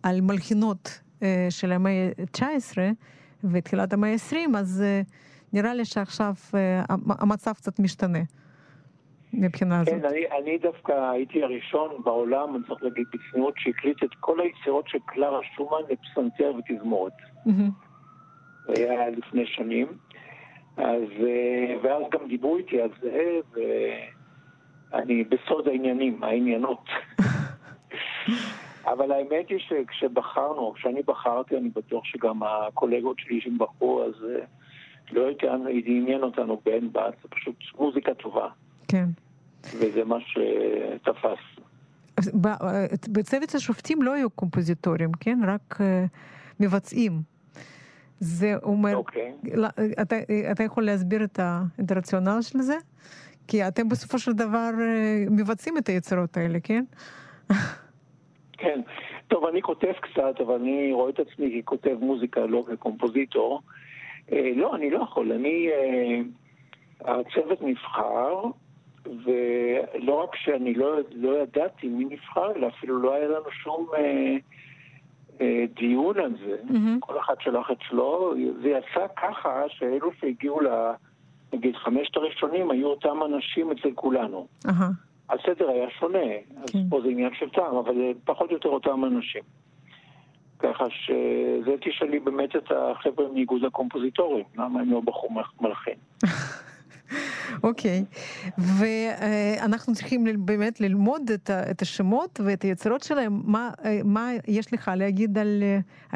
על 0.03 0.21
מלחינות 0.21 1.01
אה, 1.23 1.47
של 1.49 1.71
המאה 1.71 2.09
ה-19 2.19 2.77
ותחילת 3.43 3.93
המאה 3.93 4.11
ה-20, 4.11 4.57
אז... 4.57 4.83
Uh, 5.05 5.27
נראה 5.53 5.73
לי 5.73 5.85
שעכשיו 5.85 6.33
אה, 6.55 6.83
המצב 7.09 7.53
קצת 7.53 7.79
משתנה. 7.79 8.19
מבחינה 9.37 9.85
כן, 9.85 9.95
הזאת. 9.95 10.01
כן, 10.01 10.07
אני, 10.07 10.25
אני 10.41 10.57
דווקא 10.57 11.11
הייתי 11.11 11.43
הראשון 11.43 11.89
בעולם, 12.03 12.55
אני 12.55 12.63
צריך 12.67 12.83
להגיד 12.83 13.05
בצניעות, 13.13 13.53
שהקליט 13.57 14.03
את 14.03 14.09
כל 14.19 14.39
היצירות 14.39 14.87
של 14.87 14.97
קלרה 15.05 15.39
שומן 15.55 15.81
לפסנתר 15.89 16.51
ותזמורת. 16.57 17.13
Mm-hmm. 17.47 18.75
זה 18.75 18.91
היה 18.91 19.09
לפני 19.09 19.45
שנים. 19.45 19.87
אז, 20.77 21.03
אה, 21.19 21.75
ואז 21.83 22.03
גם 22.11 22.27
דיברו 22.27 22.57
איתי 22.57 22.81
על 22.81 22.89
זה, 23.01 23.39
ואני 24.91 25.23
בסוד 25.23 25.67
העניינים, 25.67 26.23
העניינות. 26.23 26.85
אבל 28.91 29.11
האמת 29.11 29.49
היא 29.49 29.59
שכשבחרנו, 29.59 30.73
כשאני 30.73 31.01
בחרתי, 31.05 31.57
אני 31.57 31.69
בטוח 31.69 32.05
שגם 32.05 32.43
הקולגות 32.43 33.19
שלי 33.19 33.41
שבחרו, 33.41 34.03
אז 34.03 34.13
אה, 34.29 34.45
לא 35.11 35.29
עניין 35.85 36.23
אותנו 36.23 36.61
בן 36.65 36.91
בת, 36.91 37.13
זה 37.23 37.29
פשוט 37.29 37.55
מוזיקה 37.79 38.13
טובה. 38.13 38.47
כן. 38.87 39.05
וזה 39.75 40.03
מה 40.05 40.17
שתפס. 40.19 41.39
בצוות 43.11 43.55
השופטים 43.55 44.01
לא 44.01 44.13
היו 44.13 44.29
קומפוזיטורים, 44.29 45.11
כן? 45.19 45.39
רק 45.47 45.81
אה, 45.81 46.05
מבצעים. 46.59 47.11
זה 48.19 48.53
אומר... 48.63 48.95
אוקיי. 48.95 49.33
אתה, 50.01 50.15
אתה 50.51 50.63
יכול 50.63 50.85
להסביר 50.85 51.23
את, 51.23 51.39
ה, 51.39 51.61
את 51.79 51.91
הרציונל 51.91 52.41
של 52.41 52.59
זה? 52.59 52.77
כי 53.47 53.67
אתם 53.67 53.89
בסופו 53.89 54.19
של 54.19 54.31
דבר 54.31 54.69
אה, 54.81 55.25
מבצעים 55.31 55.77
את 55.77 55.89
היצירות 55.89 56.37
האלה, 56.37 56.59
כן? 56.63 56.83
כן. 58.59 58.81
טוב, 59.27 59.45
אני 59.45 59.61
כותב 59.61 59.93
קצת, 60.01 60.41
אבל 60.41 60.55
אני 60.55 60.93
רואה 60.93 61.09
את 61.09 61.19
עצמי 61.19 61.61
ככותב 61.65 61.95
מוזיקה, 61.99 62.45
לא 62.45 62.65
כקומפוזיטור. 62.71 63.61
אה, 64.31 64.51
לא, 64.55 64.75
אני 64.75 64.89
לא 64.89 64.99
יכול. 65.03 65.31
אני... 65.31 65.69
אה, 65.69 66.21
הצוות 67.01 67.61
נבחר, 67.61 68.41
ולא 69.23 70.23
רק 70.23 70.35
שאני 70.35 70.73
לא, 70.73 70.97
לא 71.11 71.41
ידעתי 71.41 71.87
מי 71.87 72.05
נבחר, 72.05 72.51
אלא 72.55 72.67
אפילו 72.67 72.99
לא 72.99 73.13
היה 73.13 73.27
לנו 73.27 73.51
שום 73.63 73.87
אה, 73.97 74.35
אה, 75.41 75.65
דיון 75.75 76.19
על 76.19 76.31
זה. 76.45 76.55
Mm-hmm. 76.69 76.99
כל 76.99 77.19
אחד 77.19 77.35
שלח 77.39 77.71
את 77.71 77.77
שלו. 77.81 78.33
זה 78.61 78.69
יצא 78.69 79.05
ככה 79.15 79.63
שאלו 79.69 80.11
שהגיעו 80.19 80.61
ל... 80.61 80.67
נגיד 81.53 81.75
חמשת 81.75 82.17
הראשונים 82.17 82.71
היו 82.71 82.87
אותם 82.87 83.17
אנשים 83.25 83.71
אצל 83.71 83.91
כולנו. 83.95 84.47
Uh-huh. 84.65 84.71
הסדר 85.29 85.69
היה 85.69 85.89
שונה, 85.99 86.27
אז 86.63 86.69
כן. 86.69 86.79
פה 86.89 87.01
זה 87.01 87.09
עניין 87.09 87.33
של 87.39 87.49
טעם, 87.49 87.75
אבל 87.75 87.95
פחות 88.25 88.49
או 88.49 88.55
יותר 88.55 88.69
אותם 88.69 89.05
אנשים. 89.05 89.41
ככה 90.59 90.85
שזה 90.89 91.75
תשאלי 91.81 92.19
באמת 92.19 92.55
את 92.55 92.71
החבר'ה 92.71 93.27
מאיגוד 93.33 93.63
הקומפוזיטורים, 93.63 94.45
למה 94.57 94.81
הם 94.81 94.91
לא 94.91 95.01
בחרו 95.01 95.29
מלחין. 95.61 95.93
אוקיי. 97.63 98.05
ואנחנו 98.57 99.93
צריכים 99.93 100.45
באמת 100.45 100.81
ללמוד 100.81 101.31
את, 101.71 101.81
השמות 101.81 102.39
ואת 102.43 102.61
היצירות 102.61 103.03
שלהם. 103.03 103.41
מה, 104.03 104.31
יש 104.47 104.73
לך 104.73 104.91
להגיד 104.95 105.37
על, 105.37 105.63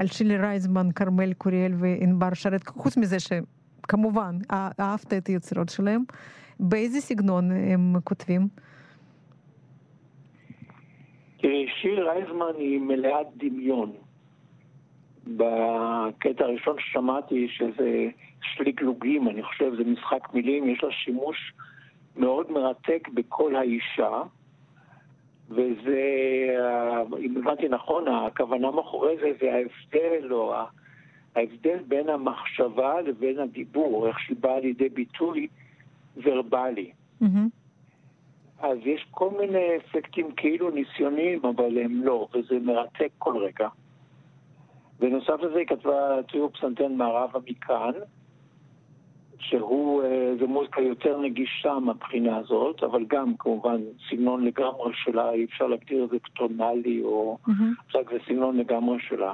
שילי 0.06 0.38
רייזמן, 0.38 0.92
כרמל 0.92 1.34
קוריאל 1.34 1.74
וענבר 1.78 2.34
שרת, 2.34 2.68
חוץ 2.68 2.98
מזה 2.98 3.18
שכמובן 3.20 4.38
אהבת 4.80 5.14
את 5.14 5.28
היצירות 5.28 5.70
שלהם, 5.70 6.04
באיזה 6.60 7.02
סגנון 7.02 7.52
הם 7.52 7.96
כותבים? 8.04 8.48
שירי 11.82 12.02
רייזמן 12.02 12.52
היא 12.58 12.80
מלאת 12.80 13.28
דמיון. 13.38 13.92
בקטע 15.38 16.44
הראשון 16.44 16.76
ששמעתי, 16.80 17.48
שזה 17.50 18.08
שליקלוגים, 18.42 19.28
אני 19.28 19.44
חושב, 19.44 19.76
זה 19.76 19.84
משחק 19.84 20.34
מילים, 20.34 20.70
יש 20.70 20.84
לה 20.84 20.92
שימוש 20.92 21.54
מאוד 22.18 22.52
מרתק 22.52 23.08
בכל 23.14 23.56
האישה, 23.56 24.22
וזה, 25.50 26.02
אם 27.20 27.38
הבנתי 27.38 27.70
נכון, 27.70 28.08
הכוונה 28.08 28.72
מאחורי 28.72 29.16
זה 29.18 29.32
זה 29.42 29.54
ההבדל, 29.54 30.34
או 30.34 30.54
ההבדל 31.36 31.78
בין 31.88 32.10
המחשבה 32.10 33.02
לבין 33.02 33.40
הדיבור, 33.40 34.08
איך 34.08 34.20
שהיא 34.20 34.38
באה 34.40 34.60
לידי 34.60 34.90
ביטוי 34.90 35.48
ורבלי. 36.24 36.92
Mm-hmm. 37.22 37.26
אז 38.60 38.78
יש 38.86 39.08
כל 39.12 39.30
מיני 39.40 39.78
אפקטים 39.78 40.32
כאילו 40.32 40.70
ניסיוניים, 40.70 41.40
אבל 41.46 41.78
הם 41.78 42.04
לא, 42.04 42.28
וזה 42.34 42.60
מרתק 42.60 43.10
כל 43.18 43.38
רגע. 43.38 43.68
בנוסף 45.02 45.42
לזה 45.42 45.58
היא 45.58 45.68
כתבה 45.68 46.24
טריו 46.32 46.54
פסנתן 46.54 46.96
מערבה 46.96 47.40
מכאן, 47.48 47.92
שהוא, 49.40 50.04
אה, 50.04 50.34
זו 50.40 50.48
מוזיקה 50.48 50.82
יותר 50.82 51.20
נגישה 51.20 51.80
מהבחינה 51.80 52.38
הזאת, 52.38 52.84
אבל 52.84 53.06
גם 53.08 53.34
כמובן 53.40 53.82
סגנון 54.10 54.46
לגמרי 54.46 54.94
שלה, 54.94 55.32
אי 55.32 55.46
אפשר 55.46 55.68
להגדיר 55.68 56.04
את 56.04 56.10
זה 56.10 56.18
כטונאלי 56.20 57.02
או... 57.04 57.38
mm-hmm. 57.48 57.94
זה 57.94 58.18
סגנון 58.28 58.58
לגמרי 58.58 58.98
שלה. 59.00 59.34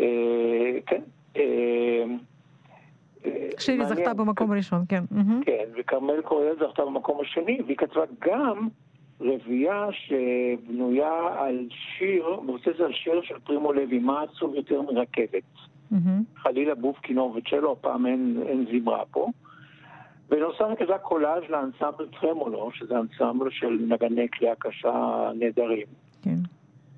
אה, 0.00 0.78
כן. 0.86 1.00
אה, 1.36 2.04
שירי 3.58 3.86
זכתה 3.86 4.14
במקום 4.14 4.52
הראשון, 4.52 4.84
כן. 4.88 5.04
כן, 5.46 5.64
וכרמל 5.76 6.22
קוריאל 6.22 6.56
זכתה 6.60 6.84
במקום 6.84 7.20
השני, 7.20 7.60
והיא 7.66 7.76
כתבה 7.76 8.02
גם 8.20 8.68
רביעייה 9.20 9.86
שבנויה 9.92 11.34
על 11.38 11.66
שיר, 11.70 12.40
מבוססת 12.40 12.80
על 12.80 12.92
שיר 12.92 13.22
של 13.22 13.38
פרימו 13.38 13.72
לוי, 13.72 13.98
מה 13.98 14.22
עצוב 14.22 14.54
יותר 14.54 14.82
מרכבת. 14.82 15.42
חלילה 16.36 16.74
בוף 16.74 16.98
כינור 17.02 17.36
וצ'לו, 17.36 17.72
הפעם 17.72 18.06
אין, 18.06 18.42
אין 18.46 18.66
זמרה 18.72 19.04
פה. 19.10 19.28
בנוסף 20.28 20.64
כזה 20.78 20.98
קולאז' 21.02 21.42
לאנסמבל 21.48 22.06
טרמולו, 22.20 22.70
שזה 22.74 22.94
אנסמבל 22.98 23.50
של 23.50 23.78
נגני 23.88 24.28
כליאה 24.28 24.54
קשה 24.58 25.30
נהדרים. 25.34 25.86
כן. 26.22 26.36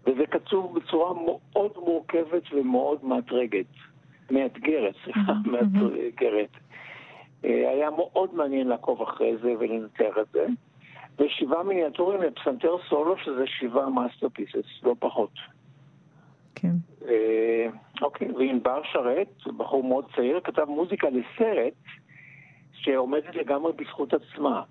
וזה 0.07 0.27
קצוב 0.27 0.79
בצורה 0.79 1.15
מאוד 1.25 1.73
מורכבת 1.77 2.43
ומאוד 2.53 3.05
מאתרגת. 3.05 3.67
מאתגרת, 4.31 4.95
סליחה, 5.05 5.33
מאתגרת. 5.45 6.51
אה, 7.45 7.71
היה 7.71 7.91
מאוד 7.91 8.35
מעניין 8.35 8.69
לעקוב 8.69 9.03
אחרי 9.03 9.37
זה 9.43 9.55
ולנתח 9.59 10.19
את 10.21 10.27
זה. 10.33 10.47
ושבעה 11.19 11.63
מיניאטורים 11.63 12.23
לפסנתר 12.23 12.77
סולו, 12.89 13.17
שזה 13.25 13.47
שבעה 13.47 13.91
masterpieces, 13.91 14.83
לא 14.83 14.95
פחות. 14.99 15.31
כן. 16.55 16.73
אה, 17.09 17.67
אוקיי, 18.03 18.33
וענבר 18.33 18.81
שרת, 18.93 19.47
בחור 19.57 19.85
מאוד 19.85 20.05
צעיר, 20.17 20.41
כתב 20.45 20.65
מוזיקה 20.69 21.09
לסרט 21.11 21.75
שעומדת 22.73 23.35
לגמרי 23.35 23.73
בזכות 23.73 24.15
עצמה. 24.15 24.63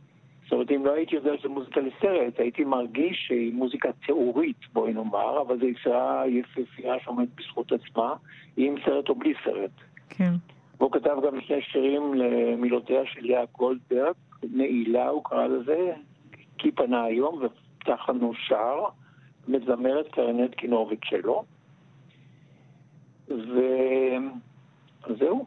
זאת 0.44 0.54
אומרת, 0.54 0.72
אם 0.72 0.86
לא 0.86 0.94
הייתי 0.94 1.16
יודע 1.16 1.38
שזה 1.38 1.50
מוזיקה 1.50 1.82
לסרט, 1.82 2.40
הייתי 2.40 2.64
מרגיש 2.64 3.26
שהיא 3.28 3.54
מוזיקה 3.54 3.90
תיאורית, 4.06 4.58
בואי 4.74 4.94
נאמר, 4.94 5.42
אבל 5.42 5.60
זו 5.60 5.66
יצירה 5.66 6.24
יפהפייה 6.28 6.94
שעומדת 7.04 7.30
בזכות 7.36 7.72
עצמה, 7.72 8.14
עם 8.58 8.76
סרט 8.86 9.10
או 9.10 9.16
בלי 9.16 9.34
סרט. 9.46 9.72
כן. 10.10 10.32
והוא 10.78 10.92
כתב 10.92 11.18
גם 11.26 11.42
שני 11.42 11.62
שירים 11.62 12.14
למילותיה 12.14 13.06
של 13.06 13.20
לאה 13.22 13.44
גולדברג, 13.52 14.14
נעילה 14.44 15.08
הוא 15.08 15.24
קרא 15.24 15.48
לזה, 15.48 15.94
כי 16.62 16.71
פנה 16.71 17.04
היום, 17.04 17.41
ופתח 17.41 18.10
לנו 18.10 18.34
שער, 18.34 18.86
מזמרת 19.47 20.08
קרנט 20.12 20.56
כינוביץ' 20.58 21.06
שלו. 21.06 21.43
וזהו. 25.08 25.45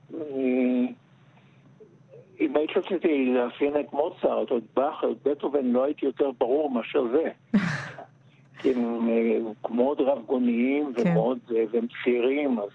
אם 2.40 2.56
הייתי 2.56 2.72
רציתי 2.78 3.34
לאפיין 3.34 3.80
את 3.80 3.92
מוצרט 3.92 4.50
או 4.50 4.58
את 4.58 4.62
באך 4.76 5.02
או 5.02 5.12
את 5.12 5.16
בטהובן, 5.24 5.66
לא 5.66 5.84
הייתי 5.84 6.06
יותר 6.06 6.30
ברור 6.38 6.70
מאשר 6.70 7.04
זה. 7.12 7.30
כי 8.58 8.72
הם 8.72 9.08
אה, 9.08 9.38
מאוד 9.70 10.00
רב-גוניים 10.00 10.92
כן. 10.94 11.02
ומאוד, 11.10 11.38
אה, 11.56 11.64
והם 11.70 11.86
צעירים, 12.04 12.58
אז 12.58 12.70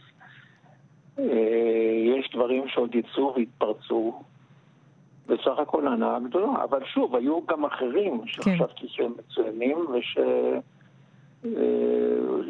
אה, 1.19 2.17
יש 2.17 2.29
דברים 2.33 2.67
שעוד 2.67 2.95
יצאו 2.95 3.33
והתפרצו. 3.35 4.21
בסך 5.29 5.59
הכל 5.61 5.87
הנאה 5.87 6.19
גדולה. 6.19 6.63
אבל 6.63 6.79
שוב, 6.85 7.15
היו 7.15 7.39
גם 7.47 7.65
אחרים 7.65 8.21
שחשבתי 8.25 8.81
כן. 8.81 8.87
שהם 8.87 9.13
מצוינים, 9.19 9.77
ושזה 9.93 10.57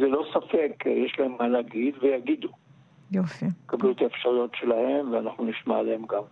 לא 0.08 0.24
ספק, 0.34 0.84
יש 0.86 1.20
להם 1.20 1.36
מה 1.40 1.48
להגיד, 1.48 1.96
ויגידו. 2.02 2.50
יופי. 3.12 3.46
קבלו 3.66 3.92
את 3.92 4.02
האפשרויות 4.02 4.52
שלהם, 4.56 5.14
ואנחנו 5.14 5.46
נשמע 5.46 5.78
עליהם 5.78 6.02
גם. 6.10 6.24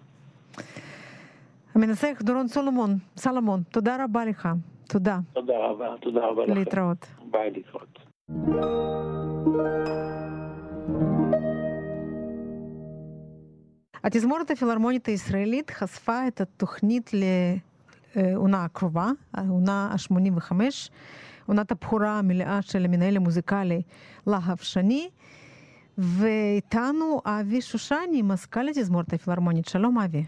המנסח 1.75 2.17
דורון 2.21 2.47
סולומון, 2.47 2.89
סלומון, 3.17 3.59
תודה 3.71 4.03
רבה 4.03 4.25
לך. 4.25 4.49
תודה. 4.89 5.19
תודה 5.33 5.57
רבה, 5.57 5.95
תודה 6.01 6.25
רבה 6.25 6.43
לכם. 6.43 6.53
להתראות. 6.53 7.07
ביי, 7.31 7.51
להתראות. 7.51 7.99
התזמורת 14.07 14.51
הפילהרמונית 14.51 15.05
הישראלית 15.05 15.69
חשפה 15.69 16.27
את 16.27 16.41
התוכנית 16.41 17.11
לעונה 18.15 18.63
הקרובה, 18.63 19.09
העונה 19.33 19.89
ה-85, 19.91 20.51
עונת 21.47 21.71
הבכורה 21.71 22.19
המלאה 22.19 22.61
של 22.61 22.85
המנהל 22.85 23.17
המוזיקלי 23.17 23.81
להב 24.27 24.57
שני, 24.57 25.09
ואיתנו 25.97 27.21
אבי 27.25 27.61
שושני, 27.61 28.21
מזכ"ל 28.21 28.67
התזמורת 28.67 29.13
הפילהרמונית. 29.13 29.65
שלום 29.67 29.99
אבי. 29.99 30.23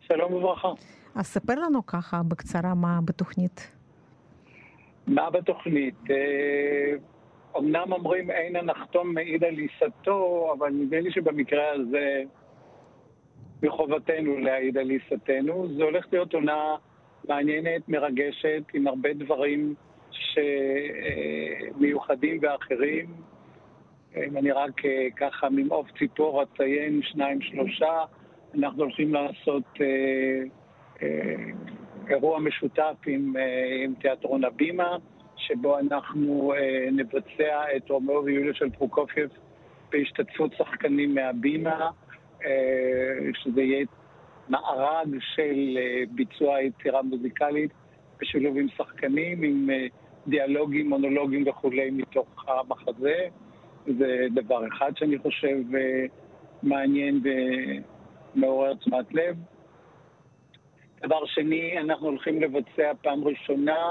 שלום 0.00 0.32
וברכה. 0.32 0.68
אז 1.14 1.26
ספר 1.26 1.54
לנו 1.54 1.86
ככה 1.86 2.22
בקצרה 2.28 2.74
מה 2.74 3.00
בתוכנית. 3.04 3.70
מה 5.06 5.30
בתוכנית? 5.30 6.00
אמנם 7.58 7.92
אומרים 7.92 8.30
אין 8.30 8.56
הנחתום 8.56 9.14
מעיד 9.14 9.44
על 9.44 9.54
עיסתו, 9.54 10.52
אבל 10.58 10.70
נדמה 10.70 11.00
לי 11.00 11.10
שבמקרה 11.12 11.72
הזה 11.74 12.22
מחובתנו 13.62 14.38
להעיד 14.38 14.78
על 14.78 14.90
עיסתנו. 14.90 15.68
זו 15.68 15.84
הולכת 15.84 16.12
להיות 16.12 16.34
עונה 16.34 16.76
מעניינת, 17.28 17.88
מרגשת, 17.88 18.62
עם 18.74 18.86
הרבה 18.86 19.12
דברים 19.12 19.74
שמיוחדים 21.70 22.38
ואחרים. 22.42 23.06
אם 24.16 24.36
אני 24.36 24.50
רק 24.50 24.80
ככה 25.16 25.48
ממעוף 25.50 25.86
ציפור 25.98 26.42
אציין 26.42 27.00
שניים, 27.02 27.40
שלושה. 27.40 28.04
אנחנו 28.58 28.82
הולכים 28.82 29.14
לעשות 29.14 29.62
אה, 29.80 30.42
אה, 31.02 31.34
אירוע 32.08 32.38
משותף 32.38 32.94
עם, 33.06 33.36
אה, 33.36 33.84
עם 33.84 33.94
תיאטרון 33.94 34.44
הבימה, 34.44 34.96
שבו 35.36 35.78
אנחנו 35.78 36.52
אה, 36.56 36.88
נבצע 36.92 37.76
את 37.76 37.90
רומאו 37.90 38.24
ויוליה 38.24 38.54
של 38.54 38.70
פרוקופייב 38.70 39.28
בהשתתפות 39.92 40.52
שחקנים 40.58 41.14
מהבימה, 41.14 41.80
אה, 41.80 41.88
שזה 43.34 43.62
יהיה 43.62 43.84
מארג 44.48 45.08
של 45.20 45.78
אה, 45.78 46.02
ביצוע 46.10 46.60
יצירה 46.60 47.02
מוזיקלית 47.02 47.70
בשילוב 48.20 48.56
עם 48.56 48.66
שחקנים, 48.76 49.42
עם 49.42 49.70
אה, 49.70 49.86
דיאלוגים, 50.26 50.88
מונולוגים 50.88 51.44
וכולי 51.48 51.90
מתוך 51.90 52.44
המחזה. 52.48 53.28
זה 53.86 54.26
דבר 54.34 54.68
אחד 54.68 54.92
שאני 54.96 55.18
חושב 55.18 55.74
אה, 55.74 56.06
מעניין 56.62 57.20
ו... 57.24 57.28
מעורר 58.34 58.74
תשומת 58.74 59.14
לב. 59.14 59.36
דבר 61.02 61.26
שני, 61.26 61.78
אנחנו 61.78 62.06
הולכים 62.06 62.40
לבצע 62.42 62.92
פעם 63.02 63.24
ראשונה 63.24 63.88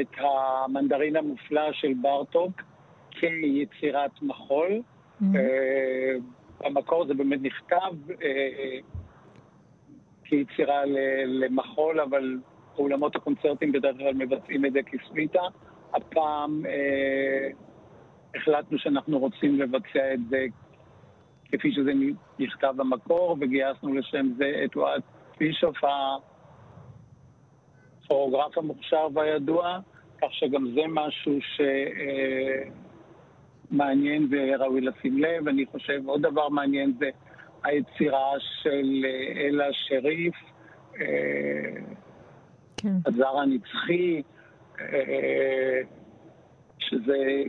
את 0.00 0.06
המנדרין 0.16 1.16
המופלא 1.16 1.72
של 1.72 1.92
בארטוק 2.02 2.52
כיצירת 3.10 4.10
מחול. 4.22 4.82
Mm-hmm. 5.22 5.24
במקור 6.64 7.06
זה 7.06 7.14
באמת 7.14 7.38
נכתב 7.42 8.10
אה, 8.22 8.78
כיצירה 10.24 10.82
למחול, 11.26 12.00
אבל 12.00 12.38
אולמות 12.78 13.16
הקונצרטים 13.16 13.72
בדרך 13.72 13.96
כלל 13.96 14.14
מבצעים 14.14 14.66
את 14.66 14.72
זה 14.72 14.80
כסוויטה. 14.82 15.42
הפעם 15.94 16.66
אה, 16.66 17.48
החלטנו 18.34 18.78
שאנחנו 18.78 19.18
רוצים 19.18 19.60
לבצע 19.60 20.14
את 20.14 20.20
זה 20.28 20.46
כפי 21.52 21.72
שזה 21.72 21.92
נכתב 22.38 22.74
במקור, 22.76 23.36
וגייסנו 23.40 23.94
לשם 23.94 24.26
זה 24.36 24.62
את 24.64 24.76
אוהד 24.76 25.02
בישוף, 25.38 25.76
הכוריאוגרף 28.04 28.58
המוכשר 28.58 29.08
והידוע, 29.14 29.78
כך 30.22 30.28
שגם 30.30 30.70
זה 30.74 30.80
משהו 30.88 31.38
שמעניין 33.70 34.28
וראוי 34.30 34.80
לשים 34.80 35.18
לב. 35.18 35.48
אני 35.48 35.66
חושב 35.66 36.02
עוד 36.06 36.22
דבר 36.22 36.48
מעניין 36.48 36.92
זה 36.98 37.10
היצירה 37.64 38.32
של 38.62 39.04
אה, 39.04 39.32
אלה 39.46 39.64
שריף, 39.72 40.34
אה, 41.00 41.06
כן. 42.76 42.92
הזר 43.06 43.38
הנצחי, 43.38 44.22
אה, 44.80 45.80
שזה 46.78 47.42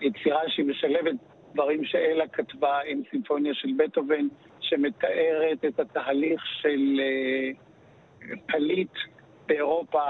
יצירה 0.00 0.40
שהיא 0.48 0.66
משלבת 0.66 1.14
דברים 1.54 1.84
שאלה 1.84 2.28
כתבה 2.28 2.78
עם 2.86 3.02
סימפוניה 3.10 3.54
של 3.54 3.68
בטהובן, 3.76 4.28
שמתארת 4.60 5.64
את 5.68 5.80
התהליך 5.80 6.46
של 6.46 7.00
פליט 8.46 8.92
באירופה, 9.46 10.02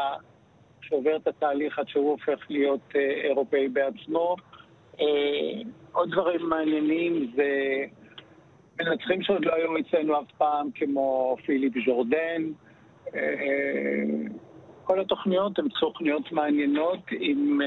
שעובר 0.81 1.17
את 1.17 1.27
התהליך 1.27 1.79
עד 1.79 1.89
שהוא 1.89 2.11
הופך 2.11 2.47
להיות 2.51 2.95
אירופאי 3.25 3.69
בעצמו. 3.69 4.37
אה, 5.01 5.63
עוד 5.93 6.11
דברים 6.11 6.49
מעניינים 6.49 7.33
זה 7.37 7.85
מנצחים 8.81 9.23
שעוד 9.23 9.45
לא 9.45 9.55
היו 9.55 9.79
אצלנו 9.79 10.21
אף 10.21 10.31
פעם, 10.39 10.71
כמו 10.75 11.37
פיליפ 11.47 11.73
ז'ורדן. 11.87 12.43
כל 14.85 15.01
התוכניות 15.01 15.59
הן 15.59 15.69
תוכניות 15.81 16.33
מעניינות 16.33 17.01
עם 17.21 17.61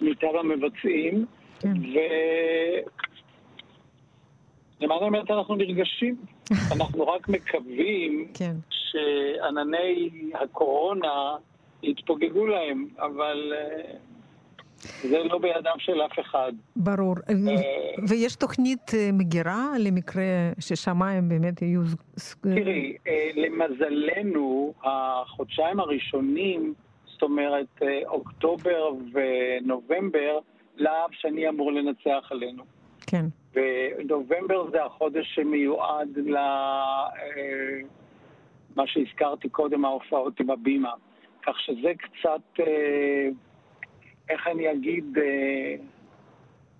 מיטב 0.00 0.36
המבצעים, 0.40 1.26
כן. 1.60 1.72
ו... 1.94 1.98
למען 4.80 5.02
האמת 5.02 5.30
אנחנו 5.30 5.54
נרגשים. 5.54 6.16
אנחנו 6.76 7.08
רק 7.08 7.28
מקווים 7.28 8.28
כן. 8.34 8.54
שענני 8.70 10.10
הקורונה 10.34 11.36
יתפוגגו 11.82 12.46
להם, 12.46 12.88
אבל 12.98 13.52
uh, 13.52 13.96
זה 14.82 15.18
לא 15.24 15.38
בידם 15.38 15.78
של 15.78 16.02
אף 16.02 16.18
אחד. 16.20 16.52
ברור. 16.76 17.14
אה, 17.28 17.34
ויש 18.08 18.36
תוכנית 18.36 18.94
אה, 18.94 19.10
מגירה 19.12 19.66
למקרה 19.78 20.52
ששמיים 20.60 21.28
באמת 21.28 21.62
יהיו... 21.62 21.80
תראי, 22.40 22.96
אה, 23.08 23.30
למזלנו, 23.34 24.74
החודשיים 24.84 25.80
הראשונים, 25.80 26.74
זאת 27.06 27.22
אומרת 27.22 27.82
אוקטובר 28.06 28.90
ונובמבר, 29.12 30.38
להב 30.76 31.10
שני 31.12 31.48
אמור 31.48 31.72
לנצח 31.72 32.28
עלינו. 32.30 32.62
כן. 33.06 33.24
ונובמבר 33.54 34.70
זה 34.70 34.84
החודש 34.84 35.34
שמיועד 35.34 36.18
ל... 36.18 36.36
מה 38.76 38.86
שהזכרתי 38.86 39.48
קודם, 39.48 39.84
ההופעות 39.84 40.40
עם 40.40 40.50
הבימה. 40.50 40.92
כך 41.42 41.60
שזה 41.60 41.92
קצת... 41.98 42.62
איך 44.28 44.46
אני 44.46 44.72
אגיד, 44.72 45.18
אה, 45.18 45.74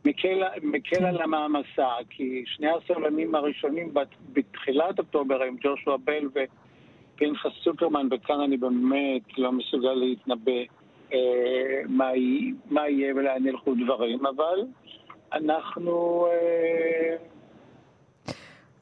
מקל, 0.05 0.43
מקל 0.63 1.05
על 1.05 1.23
המעמסה, 1.23 1.89
כי 2.11 2.45
שני 2.47 2.69
הסולנים 2.71 3.35
הראשונים 3.35 3.95
בתחילת 4.33 4.99
אוקטובר 4.99 5.43
הם 5.43 5.57
ג'ושוע 5.61 5.97
בל 5.97 6.29
ופנחס 6.29 7.51
סופרמן, 7.65 8.09
וכאן 8.11 8.41
אני 8.41 8.57
באמת 8.57 9.39
לא 9.39 9.53
מסוגל 9.53 9.93
להתנבא 9.93 10.61
אה, 11.13 11.81
מה, 11.89 12.11
מה 12.71 12.89
יהיה 12.89 13.15
ולאן 13.15 13.47
ילכו 13.47 13.75
דברים, 13.85 14.27
אבל 14.27 14.61
אנחנו... 15.33 16.27
אה, 16.31 17.17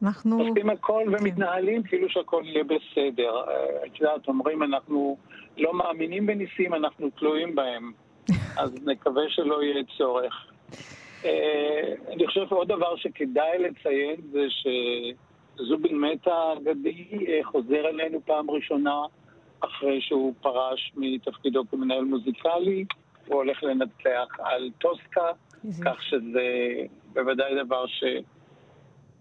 אנחנו... 0.03 0.39
עושים 0.39 0.71
הכל 0.71 1.03
כן. 1.07 1.15
ומתנהלים 1.15 1.83
כאילו 1.83 2.09
שהכל 2.09 2.43
יהיה 2.45 2.65
בסדר. 2.65 3.37
אה, 3.49 3.87
את 3.87 4.01
יודעת, 4.01 4.29
אומרים, 4.29 4.63
אנחנו 4.63 5.17
לא 5.59 5.75
מאמינים 5.75 6.27
בניסים, 6.27 6.75
אנחנו 6.75 7.11
תלויים 7.11 7.55
בהם. 7.55 7.93
אז 8.57 8.71
נקווה 8.87 9.23
שלא 9.29 9.63
יהיה 9.63 9.85
צורך. 9.99 10.47
אה, 11.25 11.95
אני 12.13 12.27
חושב 12.27 12.47
עוד 12.51 12.69
דבר 12.69 12.97
שכדאי 12.97 13.59
לציין 13.59 14.17
זה 14.33 14.47
שזובין 14.51 16.01
מטה 16.01 16.35
האגדי 16.35 17.27
אה, 17.29 17.41
חוזר 17.45 17.89
אלינו 17.89 18.21
פעם 18.25 18.51
ראשונה 18.51 19.03
אחרי 19.61 20.01
שהוא 20.01 20.35
פרש 20.41 20.93
מתפקידו 20.97 21.63
כמנהל 21.71 22.05
מוזיקלי, 22.05 22.85
הוא 23.27 23.37
הולך 23.37 23.63
לנצח 23.63 24.39
על 24.39 24.71
טוסקה, 24.79 25.29
כך 25.85 26.03
שזה 26.03 26.43
בוודאי 27.13 27.65
דבר 27.65 27.85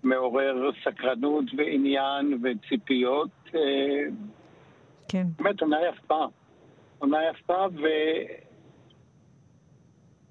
שמעורר 0.03 0.69
סקרנות 0.83 1.45
ועניין 1.57 2.39
וציפיות. 2.43 3.29
אה, 3.55 3.59
כן. 5.07 5.27
באמת, 5.39 5.61
עונה 5.61 5.77
יפה. 5.89 6.25
עונה 6.99 7.17
יפה, 7.29 7.65
ו... 7.73 7.87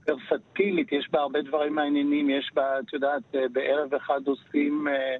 ורסטילית, 0.08 0.92
יש 0.92 1.08
בה 1.12 1.20
הרבה 1.20 1.42
דברים 1.42 1.74
מעניינים, 1.74 2.30
יש 2.30 2.50
בה, 2.54 2.78
את 2.78 2.92
יודעת, 2.92 3.22
אה, 3.34 3.48
בערב 3.52 3.94
אחד 3.94 4.20
עושים 4.26 4.88
אה, 4.88 5.16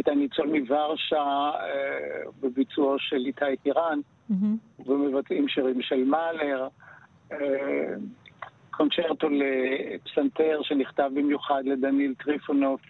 את 0.00 0.08
הניצול 0.08 0.46
מוורשה 0.46 1.16
אה, 1.16 2.30
בביצועו 2.40 2.98
של 2.98 3.26
איתי 3.26 3.56
טירן, 3.62 3.98
mm-hmm. 4.30 4.88
ומבצעים 4.90 5.48
שירים 5.48 5.82
של 5.82 6.04
מאלר, 6.04 6.68
קונצ'רטו 8.70 9.28
לפסנתר 9.30 10.60
שנכתב 10.62 11.10
במיוחד 11.14 11.62
לדניל 11.64 12.14
טריפונוב. 12.24 12.80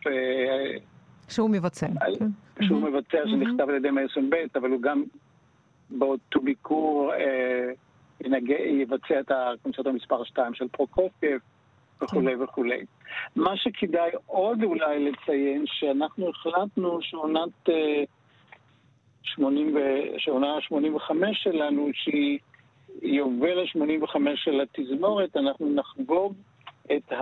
שהוא 1.29 1.51
מבצע. 1.51 1.87
כן. 2.19 2.27
שהוא. 2.65 2.81
מבצע, 2.81 3.19
שנכתב 3.27 3.69
על 3.69 3.75
ידי 3.75 3.91
מייסון 3.91 4.31
בייטס, 4.31 4.57
אבל 4.57 4.71
הוא 4.71 4.83
גם 4.83 5.05
באותו 5.91 6.41
ביקור 6.41 7.13
יבצע 8.81 9.21
את 9.21 9.31
הקונצרטו 9.31 9.93
מספר 9.93 10.25
2 10.25 10.55
של 10.55 10.69
פרוקופייב 10.69 11.41
וכולי 12.03 12.37
כן. 12.37 12.43
וכולי. 12.43 12.85
מה 13.37 13.57
שכדאי 13.57 14.11
עוד 14.27 14.63
אולי 14.63 15.11
לציין, 15.11 15.65
שאנחנו 15.67 16.31
החלטנו 16.31 16.99
שעונת 17.03 17.69
אה, 17.69 18.05
80 19.23 19.77
ו... 19.77 19.79
שעונה 20.19 20.61
85 20.61 21.43
שלנו, 21.43 21.89
שהיא 21.93 22.39
יובל 23.03 23.59
ה-85 23.59 24.19
של 24.37 24.61
התזמורת, 24.61 25.37
אנחנו 25.37 25.75
נחגוג 25.75 26.35
את 26.93 27.13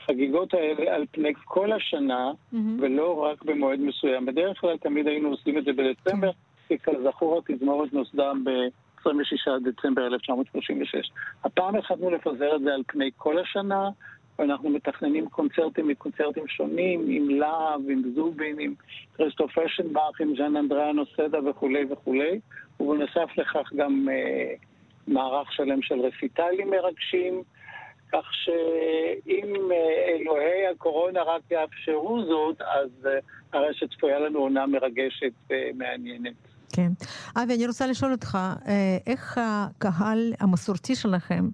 החגיגות 0.00 0.54
אה, 0.54 0.60
האלה 0.60 0.94
על 0.94 1.04
פני 1.10 1.32
כל 1.44 1.72
השנה, 1.72 2.30
mm-hmm. 2.30 2.56
ולא 2.78 3.22
רק 3.22 3.42
במועד 3.42 3.80
מסוים. 3.80 4.26
בדרך 4.26 4.60
כלל 4.60 4.76
תמיד 4.76 5.06
היינו 5.06 5.28
עושים 5.28 5.58
את 5.58 5.64
זה 5.64 5.72
בדצמבר. 5.72 6.32
כן. 6.32 6.38
כזכור 6.76 7.38
התזמורת 7.38 7.92
נוסדה 7.92 8.32
ב-26 8.44 9.50
דצמבר 9.64 10.06
1936. 10.06 11.10
הפעם 11.44 11.76
החלטנו 11.76 12.10
לפזר 12.10 12.56
את 12.56 12.60
זה 12.60 12.74
על 12.74 12.82
פני 12.86 13.10
כל 13.16 13.38
השנה, 13.38 13.90
ואנחנו 14.38 14.70
מתכננים 14.70 15.28
קונצרטים 15.28 15.88
מקונצרטים 15.88 16.48
שונים, 16.48 17.04
עם 17.08 17.30
להב, 17.30 17.80
עם 17.90 18.02
זובין, 18.14 18.58
עם 18.58 18.74
כריסטוף 19.14 19.58
אשנבך, 19.58 20.20
עם 20.20 20.36
ז'אן 20.36 20.56
אנדריאנו 20.56 21.06
סדה 21.06 21.50
וכולי 21.50 21.84
וכולי, 21.90 22.40
ובנוסף 22.80 23.28
לכך 23.36 23.72
גם 23.76 24.08
אה, 24.10 24.54
מערך 25.06 25.52
שלם 25.52 25.82
של 25.82 26.00
רפיטלים 26.00 26.70
מרגשים. 26.70 27.42
כך 28.12 28.30
שאם 28.32 29.54
אה, 29.72 30.16
אלוהי 30.20 30.66
הקורונה 30.66 31.22
רק 31.22 31.42
יאפשרו 31.50 32.24
זאת, 32.24 32.60
אז 32.60 33.06
אה, 33.06 33.18
הרי 33.52 33.74
שצפויה 33.74 34.18
לנו 34.18 34.38
עונה 34.38 34.66
מרגשת 34.66 35.32
ומעניינת. 35.50 36.47
כן. 36.72 36.88
אבי, 37.36 37.54
אני 37.54 37.66
רוצה 37.66 37.86
לשאול 37.86 38.12
אותך, 38.12 38.38
אה, 38.68 38.96
איך 39.06 39.40
הקהל 39.42 40.32
המסורתי 40.40 40.94
שלכם, 40.94 41.48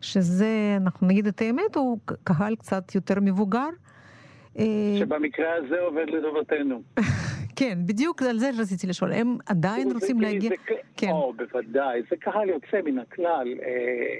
שזה, 0.00 0.76
אנחנו 0.80 1.06
נגיד 1.06 1.26
את 1.26 1.40
האמת, 1.40 1.76
הוא 1.76 1.98
קהל 2.24 2.56
קצת 2.56 2.94
יותר 2.94 3.14
מבוגר? 3.20 3.68
אה, 4.58 4.64
שבמקרה 4.98 5.54
הזה 5.54 5.80
עובד 5.80 6.06
לטובתנו. 6.08 6.82
כן, 7.58 7.78
בדיוק 7.86 8.22
על 8.22 8.38
זה 8.38 8.50
רציתי 8.58 8.86
לשאול. 8.86 9.12
הם 9.12 9.36
עדיין 9.46 9.92
רוצים 9.92 10.20
להגיע... 10.20 10.50
כן. 10.96 11.10
או, 11.10 11.32
בוודאי. 11.32 12.02
זה 12.10 12.16
קהל 12.16 12.48
יוצא 12.48 12.80
מן 12.84 12.98
הכלל. 12.98 13.48
אה, 13.62 14.16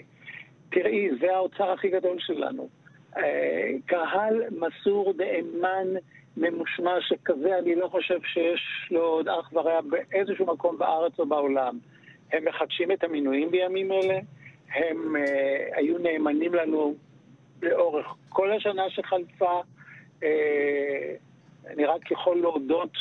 תראי, 0.71 1.09
זה 1.21 1.27
האוצר 1.35 1.71
הכי 1.71 1.89
גדול 1.89 2.17
שלנו. 2.19 2.69
קהל 3.87 4.43
מסור, 4.51 5.13
נאמן, 5.17 6.01
ממושמע 6.37 7.01
שכזה, 7.01 7.59
אני 7.59 7.75
לא 7.75 7.89
חושב 7.89 8.19
שיש 8.25 8.89
לו 8.91 9.01
עוד 9.01 9.29
אח 9.29 9.53
ורע 9.53 9.81
באיזשהו 9.81 10.47
מקום 10.47 10.79
בארץ 10.79 11.19
או 11.19 11.27
בעולם. 11.27 11.79
הם 12.33 12.45
מחדשים 12.45 12.93
את 12.93 13.05
המינויים 13.05 13.51
בימים 13.51 13.93
אלה, 13.93 14.19
הם 14.75 15.17
uh, 15.17 15.77
היו 15.77 15.99
נאמנים 15.99 16.55
לנו 16.55 16.95
לאורך 17.63 18.07
כל 18.29 18.53
השנה 18.53 18.91
שחלפה. 18.91 19.61
Uh, 20.21 20.25
אני 21.67 21.85
רק 21.85 22.11
יכול 22.11 22.41
להודות 22.41 22.93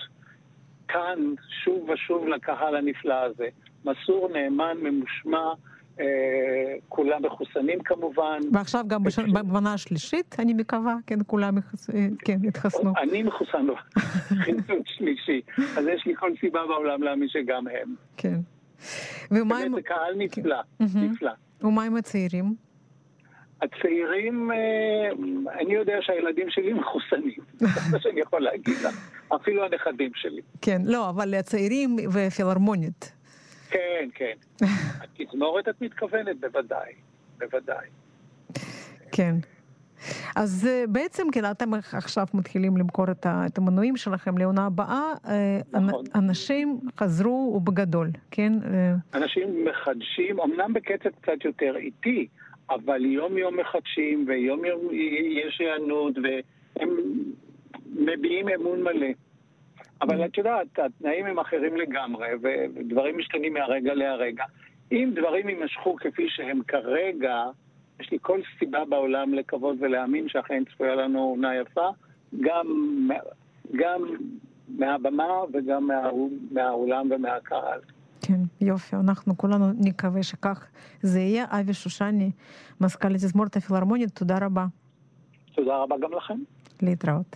כאן 0.87 1.33
שוב 1.63 1.89
ושוב 1.89 2.27
לקהל 2.27 2.75
הנפלא 2.75 3.13
הזה. 3.13 3.47
מסור, 3.85 4.29
נאמן, 4.33 4.77
ממושמע. 4.81 5.53
אה, 5.99 6.05
כולם 6.89 7.25
מחוסנים 7.25 7.79
כמובן. 7.79 8.39
ועכשיו 8.53 8.83
גם 8.87 9.03
במנה 9.33 9.73
השלישית, 9.73 10.35
אני 10.39 10.53
מקווה, 10.53 10.95
כן, 11.07 11.19
כולם 11.27 11.57
אה, 11.57 12.07
כן, 12.25 12.37
התחסנו. 12.47 12.93
אני 13.03 13.23
מחוסן 13.23 13.65
לו, 13.65 13.75
חיסון 14.27 14.81
שלישי, 14.97 15.41
אז 15.77 15.87
יש 15.87 16.05
לי 16.05 16.15
כל 16.15 16.31
סיבה 16.39 16.59
בעולם 16.67 17.03
להאמין 17.03 17.27
שגם 17.29 17.67
הם. 17.67 17.95
כן. 18.17 18.39
ומה 19.31 19.59
עם... 19.59 19.75
זה 19.75 19.81
קהל 19.81 20.15
נפלא, 20.17 20.57
נפלא. 20.79 21.31
ומה 21.61 21.83
עם 21.83 21.95
הצעירים? 21.95 22.55
הצעירים, 23.61 24.51
אה, 24.51 25.09
אני 25.61 25.73
יודע 25.73 25.97
שהילדים 26.01 26.49
שלי 26.49 26.73
מחוסנים, 26.73 27.39
זה 27.53 27.67
מה 27.91 27.99
שאני 27.99 28.21
יכול 28.21 28.41
להגיד 28.41 28.75
לך, 28.85 29.11
אפילו 29.35 29.65
הנכדים 29.65 30.11
שלי. 30.15 30.41
כן, 30.61 30.81
לא, 30.85 31.09
אבל 31.09 31.33
הצעירים 31.33 31.95
ופילהרמונית. 32.13 33.14
כן, 33.75 34.09
כן. 34.15 34.35
התזמורת 35.03 35.67
את 35.67 35.81
מתכוונת, 35.81 36.39
בוודאי, 36.39 36.93
בוודאי. 37.37 37.87
כן. 39.11 39.35
אז 40.35 40.67
אה, 40.67 40.83
בעצם 40.87 41.27
כן, 41.31 41.51
אתם 41.51 41.73
עכשיו 41.73 42.25
מתחילים 42.33 42.77
למכור 42.77 43.05
את 43.25 43.57
המנועים 43.57 43.97
שלכם 43.97 44.37
לעונה 44.37 44.65
הבאה. 44.65 45.13
אה, 45.27 45.59
נכון. 45.71 46.05
אנשים 46.15 46.79
חזרו 46.99 47.53
ובגדול, 47.55 48.07
כן? 48.31 48.53
אה, 48.65 48.93
אנשים 49.13 49.65
מחדשים, 49.65 50.39
אמנם 50.39 50.73
בקצב 50.73 51.09
קצת 51.21 51.45
יותר 51.45 51.75
איטי, 51.75 52.27
אבל 52.69 53.05
יום-יום 53.05 53.59
מחדשים 53.59 54.25
ויום-יום 54.27 54.79
יש 55.45 55.61
היענות 55.61 56.13
והם 56.23 56.89
מביעים 57.95 58.49
אמון 58.49 58.83
מלא. 58.83 59.07
אבל 60.05 60.25
את 60.25 60.37
יודעת, 60.37 60.79
התנאים 60.79 61.25
הם 61.25 61.39
אחרים 61.39 61.77
לגמרי, 61.77 62.27
ודברים 62.41 63.17
משתנים 63.17 63.53
מהרגע 63.53 63.93
להרגע. 63.93 64.43
אם 64.91 65.11
דברים 65.15 65.49
יימשכו 65.49 65.95
כפי 65.95 66.25
שהם 66.29 66.59
כרגע, 66.67 67.43
יש 67.99 68.11
לי 68.11 68.17
כל 68.21 68.39
סיבה 68.59 68.85
בעולם 68.89 69.33
לקוות 69.33 69.75
ולהאמין 69.79 70.29
שאכן 70.29 70.63
צפויה 70.65 70.95
לנו 70.95 71.19
עונה 71.19 71.55
יפה, 71.55 71.89
גם, 72.41 72.67
גם 73.75 74.01
מהבמה 74.69 75.29
וגם 75.53 75.87
מה, 75.87 76.09
מהאולם 76.51 77.11
ומהקהל. 77.11 77.79
כן, 78.21 78.39
יופי, 78.61 78.95
אנחנו 78.95 79.37
כולנו 79.37 79.65
נקווה 79.85 80.23
שכך 80.23 80.67
זה 81.01 81.19
יהיה. 81.19 81.45
אבי 81.49 81.73
שושני, 81.73 82.31
מזכ"ל 82.81 83.13
תזמורת 83.13 83.55
הפילהרמונית, 83.55 84.09
תודה 84.09 84.37
רבה. 84.41 84.65
תודה 85.55 85.77
רבה 85.77 85.95
גם 86.01 86.13
לכם. 86.13 86.37
להתראות. 86.81 87.35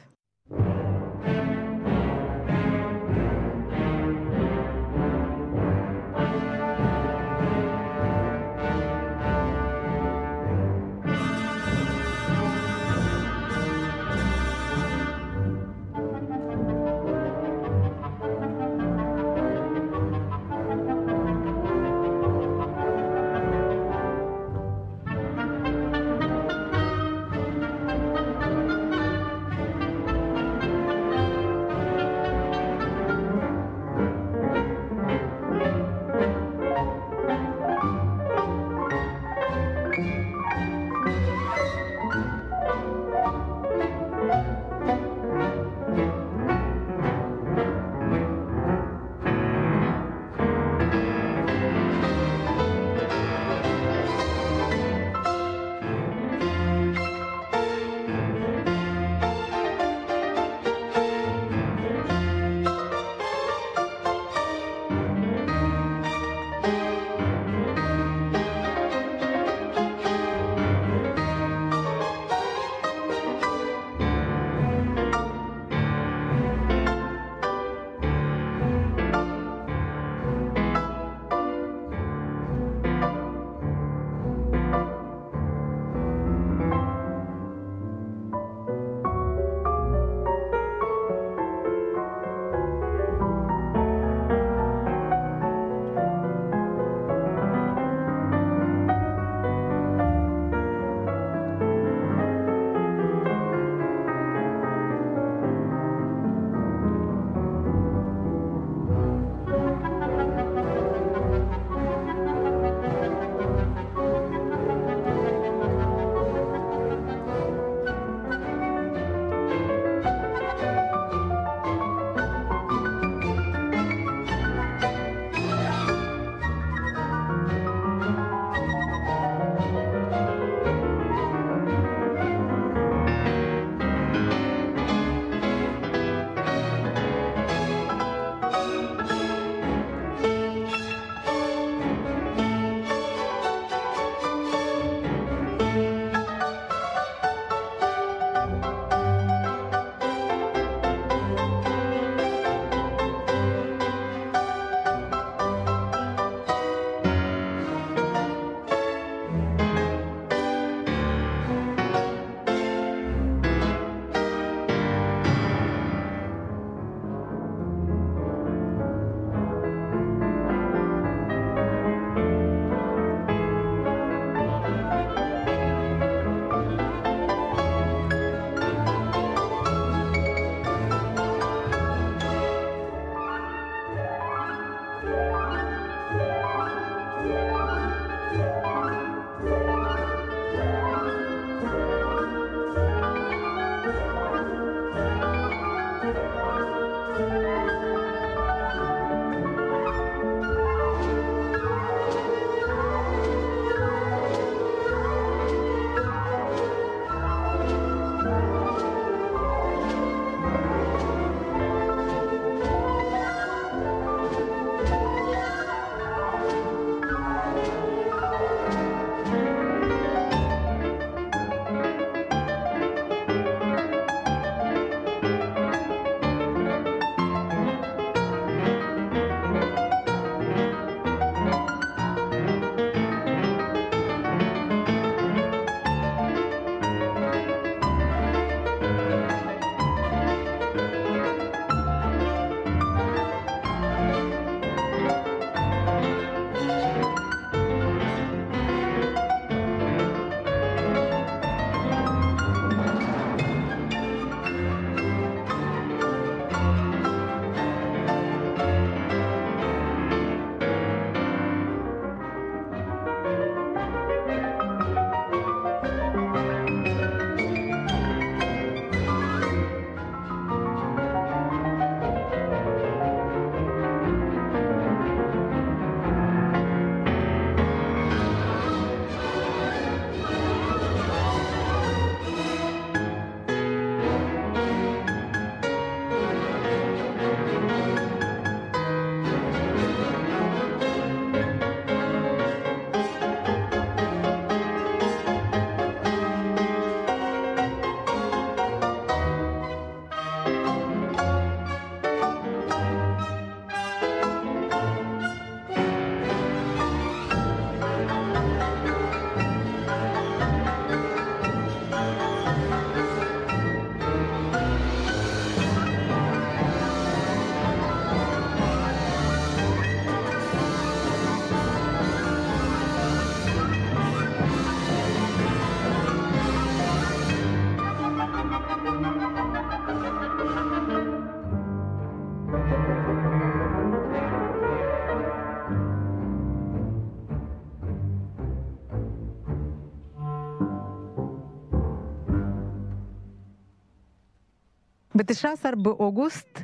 ב-19 345.29 345.75
באוגוסט 345.75 346.59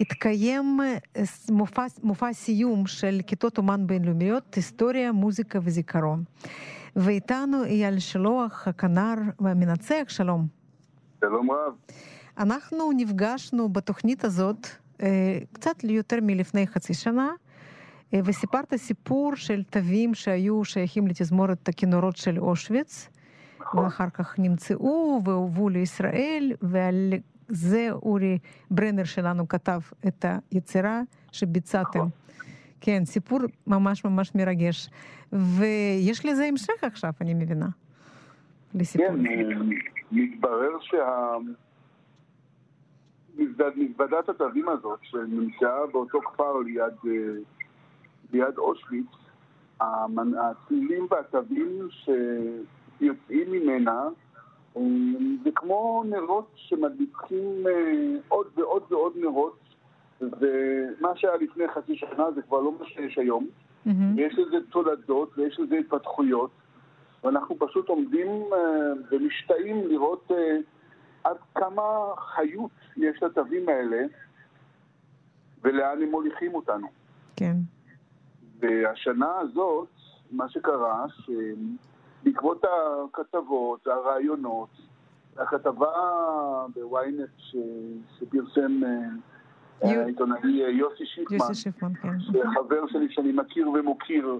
התקיים 0.00 0.78
אה, 0.80 1.22
מופע, 1.50 1.86
מופע 2.02 2.32
סיום 2.32 2.86
של 2.86 3.20
כיתות 3.26 3.58
אומן 3.58 3.86
בינלאומיות, 3.86 4.54
היסטוריה, 4.54 5.12
מוזיקה 5.12 5.58
וזיכרון. 5.62 6.24
ואיתנו 6.96 7.64
אייל 7.64 7.98
שלוח, 7.98 8.68
הכנר 8.68 9.14
והמנצח, 9.40 10.04
שלום. 10.08 10.46
שלום 11.20 11.50
רב. 11.50 11.72
אנחנו 12.38 12.92
נפגשנו 12.96 13.68
בתוכנית 13.68 14.24
הזאת 14.24 14.66
אה, 15.02 15.38
קצת 15.52 15.84
יותר 15.84 16.18
מלפני 16.22 16.66
חצי 16.66 16.94
שנה, 16.94 17.30
אה, 18.14 18.20
וסיפרת 18.24 18.74
סיפור 18.74 19.36
של 19.36 19.62
תווים 19.62 20.14
שהיו 20.14 20.64
שייכים 20.64 21.06
לתזמורת 21.06 21.68
הכינורות 21.68 22.16
של 22.16 22.38
אושוויץ, 22.38 23.08
נכון. 23.60 23.84
ואחר 23.84 24.10
כך 24.10 24.38
נמצאו 24.38 25.20
והובאו 25.24 25.68
לישראל, 25.68 26.52
ועל 26.62 27.14
זה 27.52 27.88
אורי 27.92 28.38
ברנר 28.70 29.04
שלנו 29.04 29.48
כתב 29.48 29.80
את 30.06 30.24
היצירה 30.50 31.00
שביצעתם. 31.32 31.98
נכון. 31.98 32.10
כן, 32.80 33.04
סיפור 33.04 33.38
ממש 33.66 34.04
ממש 34.04 34.34
מרגש. 34.34 34.90
ויש 35.32 36.26
לזה 36.26 36.44
המשך 36.44 36.84
עכשיו, 36.84 37.12
אני 37.20 37.34
מבינה. 37.34 37.68
לסיפור. 38.74 39.06
כן, 39.06 39.68
מתברר 40.12 40.80
שה... 40.80 41.36
מזוודת 43.36 44.28
התווים 44.28 44.68
הזאת, 44.68 44.98
שנמצאה 45.02 45.86
באותו 45.92 46.20
כפר 46.20 46.58
ליד, 46.58 47.12
ליד 48.32 48.58
אושוויץ, 48.58 49.06
הצלילים 50.40 51.06
והתווים 51.10 51.88
שיוצאים 51.90 53.52
ממנה 53.52 54.08
זה 55.44 55.50
כמו 55.54 56.04
נרות 56.06 56.50
שמדליקים 56.54 57.66
אה, 57.66 58.16
עוד 58.28 58.46
ועוד 58.54 58.82
ועוד 58.92 59.12
נרות, 59.16 59.58
ומה 60.20 61.16
שהיה 61.16 61.36
לפני 61.36 61.64
חצי 61.74 61.96
שנה 61.96 62.30
זה 62.34 62.42
כבר 62.42 62.60
לא 62.60 62.72
מה 62.80 62.86
שיש 62.86 63.18
היום. 63.18 63.46
Mm-hmm. 63.86 63.90
ויש 64.16 64.38
לזה 64.38 64.56
תולדות 64.70 65.38
ויש 65.38 65.60
לזה 65.60 65.74
התפתחויות, 65.76 66.50
ואנחנו 67.24 67.56
פשוט 67.58 67.88
עומדים 67.88 68.28
ומשתאים 69.10 69.88
לראות 69.88 70.30
עד 71.24 71.36
כמה 71.54 71.82
חיות 72.34 72.70
יש 72.96 73.22
לתווים 73.22 73.68
האלה 73.68 74.02
ולאן 75.62 76.02
הם 76.02 76.10
מוליכים 76.10 76.54
אותנו. 76.54 76.86
כן. 77.36 77.56
והשנה 78.60 79.38
הזאת, 79.40 79.88
מה 80.30 80.48
שקרה, 80.48 81.04
שבעקבות 82.22 82.64
הכתבות, 82.64 83.86
הרעיונות, 83.86 84.68
הכתבה 85.36 85.92
בוויינט. 86.74 87.30
שפרסם 88.18 88.80
אה, 89.84 90.02
העיתונאי 90.02 90.50
יוסי 90.50 91.06
שיפמן, 91.06 91.36
יוסי 91.36 91.54
שיפמן, 91.54 91.94
כן. 91.94 92.18
חבר 92.54 92.86
שלי 92.86 93.06
שאני 93.10 93.32
מכיר 93.32 93.70
ומוקיר 93.70 94.38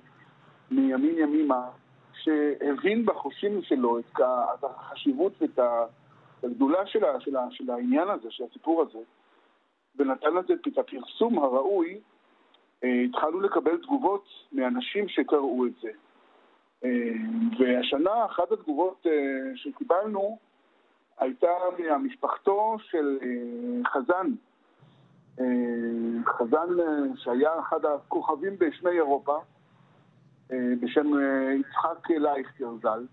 מימין 0.70 1.18
ימימה, 1.18 1.68
שהבין 2.14 3.06
בחושים 3.06 3.62
שלו 3.62 3.98
את 3.98 4.20
החשיבות 4.62 5.32
ואת. 5.40 5.58
הגדולה 6.44 6.86
של, 6.86 7.00
של, 7.18 7.36
של 7.50 7.70
העניין 7.70 8.08
הזה, 8.08 8.30
של 8.30 8.44
הסיפור 8.50 8.82
הזה, 8.82 8.98
ונתן 9.96 10.34
לזה 10.34 10.54
את 10.68 10.78
הפרסום 10.78 11.38
הראוי, 11.38 12.00
אה, 12.84 13.02
התחלנו 13.08 13.40
לקבל 13.40 13.76
תגובות 13.76 14.24
מאנשים 14.52 15.08
שקראו 15.08 15.66
את 15.66 15.72
זה. 15.82 15.90
אה, 16.84 16.88
והשנה 17.58 18.24
אחת 18.24 18.52
התגובות 18.52 19.06
אה, 19.06 19.12
שקיבלנו 19.54 20.38
הייתה 21.18 21.48
ממשפחתו 21.78 22.76
של 22.80 23.18
חזן, 23.86 24.26
חזן 26.26 26.68
שהיה 27.16 27.50
אחד 27.60 27.84
הכוכבים 27.84 28.56
בשמי 28.58 28.90
אירופה, 28.90 29.38
בשם 30.80 31.06
יצחק 31.60 32.10
לייכטר 32.10 32.70
ז"ל. 32.82 33.06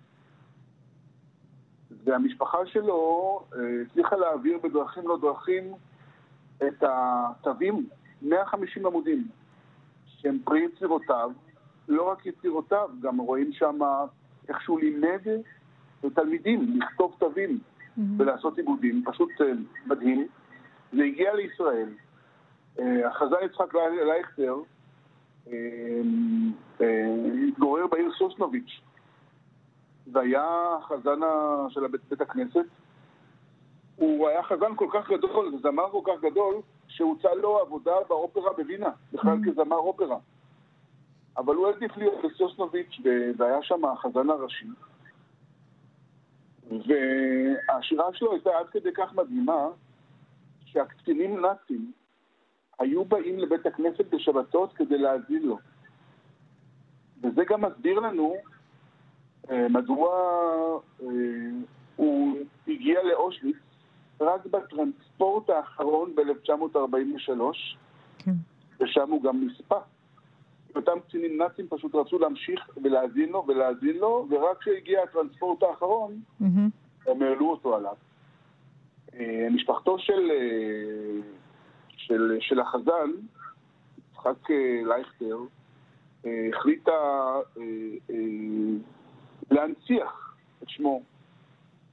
והמשפחה 2.04 2.66
שלו 2.66 3.40
אה, 3.54 3.60
הצליחה 3.86 4.16
להעביר 4.16 4.58
בדרכים 4.64 5.08
לא 5.08 5.18
דרכים 5.22 5.74
את 6.68 6.84
התווים, 6.84 7.90
150 8.22 8.86
עמודים, 8.86 9.28
שהם 10.06 10.40
פרי 10.44 10.60
יצירותיו, 10.66 11.32
לא 11.90 12.12
רק 12.12 12.26
יצירותיו, 12.26 12.90
גם 13.02 13.18
רואים 13.18 13.52
שם 13.54 13.80
איך 14.50 14.62
שהוא 14.62 14.80
לימד 14.80 15.22
לתלמידים 16.04 16.80
לכתוב 16.80 17.16
תווים 17.20 17.60
mm-hmm. 17.60 18.02
ולעשות 18.18 18.58
עיבודים, 18.58 19.04
פשוט 19.06 19.30
אה, 19.42 19.48
מדהים. 19.86 20.28
זה 20.94 21.04
הגיע 21.04 21.36
לישראל. 21.36 21.90
אה, 22.80 23.08
החזאי 23.08 23.46
יצחק 23.46 23.74
לייכטר 24.06 24.56
התגורר 27.50 27.88
בעיר 27.88 28.12
סוסנוביץ', 28.18 28.82
והיה 30.12 30.78
חזן 30.82 31.20
של 31.70 31.88
בית, 31.88 32.02
בית 32.10 32.22
הכנסת. 32.22 32.66
הוא 33.96 34.28
היה 34.28 34.44
חזן 34.44 34.76
כל 34.76 34.88
כך 34.94 35.10
גדול, 35.10 35.56
וזמר 35.56 35.90
כל 35.92 36.02
כך 36.06 36.22
גדול, 36.22 36.56
שהוצע 36.88 37.34
לו 37.34 37.60
עבודה 37.60 37.94
באופרה 38.10 38.54
בווינה, 38.54 38.90
בכלל 39.14 39.38
mm-hmm. 39.38 39.52
כזמר 39.52 39.78
אופרה. 39.78 40.18
אבל 41.38 41.56
הוא 41.56 41.68
העדיף 41.68 41.98
להיות 41.98 42.14
בסוסנוביץ' 42.24 43.00
והיה 43.38 43.64
שם 43.64 43.86
החזן 43.86 44.30
הראשי. 44.30 44.66
והשירה 46.70 48.06
שלו 48.14 48.32
הייתה 48.32 48.50
עד 48.60 48.70
כדי 48.70 48.90
כך 48.94 49.14
מדהימה, 49.14 49.68
שהקצינים 50.66 51.42
נאצים 51.42 51.92
היו 52.80 53.06
באים 53.06 53.40
לבית 53.40 53.66
הכנסת 53.66 54.06
בשבתות 54.10 54.74
כדי 54.74 54.98
להאזין 54.98 55.44
לו. 55.44 55.58
וזה 57.24 57.42
גם 57.50 57.62
מסביר 57.62 58.00
לנו 58.00 58.36
אה, 59.52 59.68
מדוע 59.70 60.10
אה, 61.02 61.08
הוא 61.96 62.38
הגיע 62.68 63.04
לאושוויץ 63.04 63.56
רק 64.22 64.46
בטרנספורט 64.46 65.50
האחרון 65.50 66.16
ב-1943, 66.16 67.42
כן. 68.18 68.32
ושם 68.80 69.12
הוא 69.12 69.24
גם 69.24 69.48
נספה. 69.48 69.80
אותם 70.80 71.00
קצינים 71.00 71.38
נאצים 71.38 71.68
פשוט 71.70 71.96
רצו 71.96 72.20
להמשיך 72.20 72.70
ולהאזין 72.84 73.30
לו 73.30 73.46
ולהאזין 73.48 73.98
לו, 73.98 74.28
ורק 74.30 74.58
כשהגיע 74.62 75.04
הטרנספורט 75.04 75.64
האחרון. 75.64 76.20
הם 77.08 77.22
העלו 77.22 77.50
אותו 77.52 77.76
עליו. 77.76 77.96
אה, 79.14 79.48
משפחתו 79.52 80.00
של, 80.00 80.32
של, 81.98 82.38
של 82.40 82.60
החזן, 82.60 83.12
יצחק 84.12 84.50
לייכטר, 84.86 85.38
החליטה 86.26 86.92
להנציח 89.52 90.36
את 90.64 90.70
שמו 90.70 91.02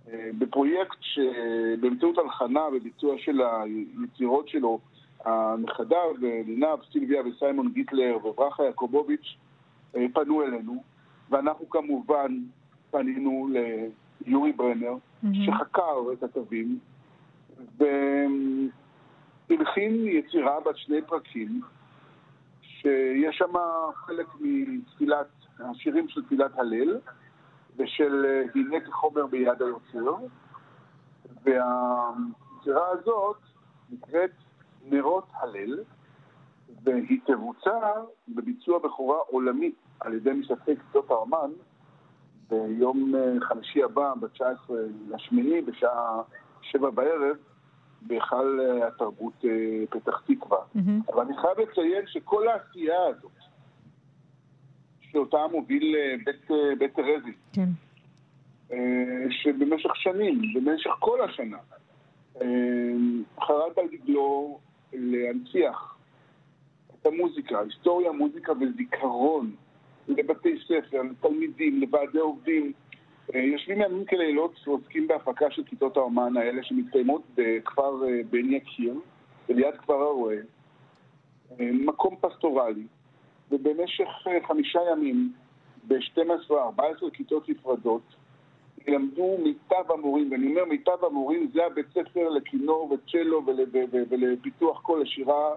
אה, 0.08 0.30
בפרויקט 0.38 0.96
שבאמצעות 1.00 2.18
הלחנה 2.18 2.60
וביצוע 2.60 3.14
של 3.18 3.40
היצירות 3.40 4.48
שלו, 4.48 4.78
הנכדיו, 5.26 6.12
לינב, 6.20 6.78
סילביה 6.92 7.22
וסיימון 7.26 7.72
גיטלר 7.72 8.26
וברכה 8.26 8.64
יעקובוביץ' 8.64 9.36
אה, 9.96 10.06
פנו 10.14 10.42
אלינו, 10.42 10.82
ואנחנו 11.30 11.70
כמובן 11.70 12.38
פנינו 12.90 13.48
ליורי 14.26 14.52
ברנר, 14.52 14.94
mm-hmm. 14.94 15.28
שחקר 15.46 16.12
את 16.12 16.22
התווים, 16.22 16.78
והלחין 19.48 20.06
יצירה 20.06 20.60
בת 20.60 20.76
שני 20.76 21.02
פרקים, 21.02 21.60
שיש 22.62 23.36
שם 23.36 23.52
חלק 23.94 24.26
מתפילת, 24.40 25.26
השירים 25.58 26.08
של 26.08 26.24
תפילת 26.24 26.58
הלל, 26.58 26.98
ושל 27.76 28.26
אה, 28.26 28.42
הנה 28.54 28.80
כחומר 28.80 29.26
ביד 29.26 29.62
היוצר, 29.62 30.14
והיצירה 31.44 32.88
הזאת 32.92 33.36
נקראת 33.90 34.30
נרות 34.90 35.26
הלל, 35.32 35.78
והיא 36.84 37.20
תבוצע 37.26 37.92
בביצוע 38.28 38.78
בכורה 38.78 39.16
עולמי 39.16 39.72
על 40.00 40.14
ידי 40.14 40.30
משתתפי 40.30 40.76
כיתות 40.76 41.10
האמן 41.10 41.50
ביום 42.50 43.14
אה, 43.14 43.40
חמישי 43.40 43.82
הבא, 43.82 44.14
ב-19 44.20 44.72
לשמיני, 45.08 45.62
בשעה 45.62 46.22
שבע 46.62 46.90
בערב, 46.90 47.36
בהיכל 48.02 48.60
אה, 48.60 48.86
התרבות 48.86 49.44
פתח 49.90 50.22
תקווה. 50.26 50.58
Mm-hmm. 50.58 51.12
אבל 51.12 51.22
אני 51.22 51.36
חייב 51.36 51.60
לציין 51.60 52.06
שכל 52.06 52.48
העשייה 52.48 53.06
הזאת, 53.06 53.32
שאותה 55.16 55.46
מוביל 55.52 55.96
אה, 55.96 56.14
בית, 56.24 56.50
אה, 56.50 56.76
בית 56.78 56.94
תרזי. 56.94 57.32
כן. 57.52 57.68
אה, 58.72 59.26
שבמשך 59.30 59.96
שנים, 59.96 60.40
במשך 60.54 60.90
כל 60.98 61.18
השנה, 61.24 61.58
חרד 63.40 63.72
על 63.76 63.88
דגלו 63.92 64.58
להנציח 64.92 65.96
את 66.94 67.06
המוזיקה, 67.06 67.60
היסטוריה, 67.60 68.12
מוזיקה 68.12 68.52
וזיכרון 68.52 69.54
לבתי 70.08 70.58
ספר, 70.64 71.02
לתלמידים, 71.02 71.80
לוועדי 71.80 72.18
עובדים, 72.18 72.72
אה, 73.34 73.40
יושבים 73.40 73.80
ימים 73.80 74.04
כלילות 74.04 74.60
ועוסקים 74.66 75.08
בהפקה 75.08 75.50
של 75.50 75.64
כיתות 75.64 75.96
האומן 75.96 76.36
האלה 76.36 76.62
שמתקיימות 76.62 77.22
בכפר 77.34 78.08
אה, 78.08 78.20
בן 78.30 78.52
יקיר, 78.52 78.94
וליד 79.48 79.76
כפר 79.76 79.94
הרועה, 79.94 80.36
אה, 81.60 81.70
מקום 81.72 82.16
פסטורלי, 82.20 82.86
ובמשך 83.50 84.08
חמישה 84.46 84.80
ימים, 84.92 85.32
ב-12 85.88 86.50
או 86.50 86.58
14 86.58 87.10
כיתות 87.10 87.48
נפרדות, 87.48 88.02
ילמדו 88.86 89.36
מיטב 89.42 89.92
המורים, 89.92 90.32
ואני 90.32 90.46
אומר 90.46 90.64
מיטב 90.64 91.04
המורים 91.04 91.50
זה 91.54 91.66
הבית 91.66 91.86
ספר 91.90 92.28
לכינור 92.28 92.92
וצ'לו 92.92 93.46
ול, 93.46 93.60
ולפיתוח 94.08 94.80
כל 94.82 95.02
השירה 95.02 95.54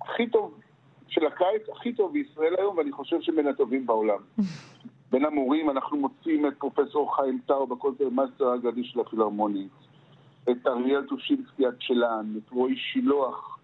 הכי 0.00 0.26
טוב 0.26 0.60
של 1.08 1.26
הקיץ, 1.26 1.62
הכי 1.72 1.92
טוב 1.92 2.12
בישראל 2.12 2.54
היום, 2.58 2.78
ואני 2.78 2.92
חושב 2.92 3.20
שבין 3.20 3.46
הטובים 3.46 3.86
בעולם. 3.86 4.18
בין 5.10 5.24
המורים 5.24 5.70
אנחנו 5.70 5.96
מוצאים 5.96 6.46
את 6.46 6.52
פרופסור 6.58 7.16
חיים 7.16 7.38
טאו 7.46 7.66
בקונטרמאסטר 7.66 8.48
האגדי 8.48 8.84
של 8.84 9.00
הפילהרמונית, 9.00 9.70
את 10.50 10.66
אריאל 10.66 11.06
טושינסקי 11.06 11.66
הצ'לן, 11.66 12.26
את 12.36 12.50
רועי 12.50 12.76
שילוח, 12.76 13.58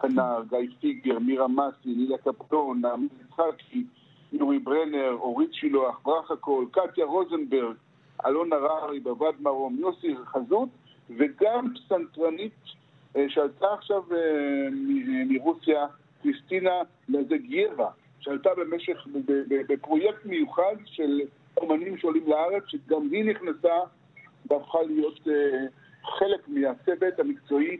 כנר, 0.00 0.42
גיא 0.48 0.58
פיגר, 0.80 1.18
מירה 1.18 1.48
מסי, 1.48 1.94
נילה 1.96 2.18
קפטון, 2.18 2.80
נעמי 2.80 3.08
יצחקי, 3.20 3.84
יורי 4.32 4.58
ברנר, 4.58 5.12
אורית 5.12 5.54
שילוח, 5.54 6.00
ברכה 6.04 6.36
קול, 6.36 6.66
קטיה 6.70 7.04
רוזנברג, 7.04 7.76
אלון 8.26 8.52
הררי, 8.52 9.00
בבד 9.00 9.32
מרום, 9.40 9.76
יוסי 9.78 10.14
חזות, 10.24 10.68
וגם 11.18 11.74
פסנתרנית 11.74 12.52
אה, 13.16 13.24
שעלתה 13.28 13.66
עכשיו 13.72 14.02
אה, 14.12 14.68
מרוסיה, 15.26 15.86
קריסטינה 16.22 16.80
לזגייבה, 17.08 17.88
שעלתה 18.20 18.50
במשך, 18.56 19.06
בפרויקט 19.48 20.24
מיוחד 20.24 20.76
של 20.84 21.20
אומנים 21.56 21.98
שעולים 21.98 22.24
לארץ, 22.26 22.62
שגם 22.66 23.08
היא 23.12 23.24
נכנסה 23.24 23.74
והפכה 24.50 24.78
להיות 24.82 25.28
אה, 25.28 25.66
חלק 26.18 26.48
מהצוות 26.48 27.20
המקצועי, 27.20 27.78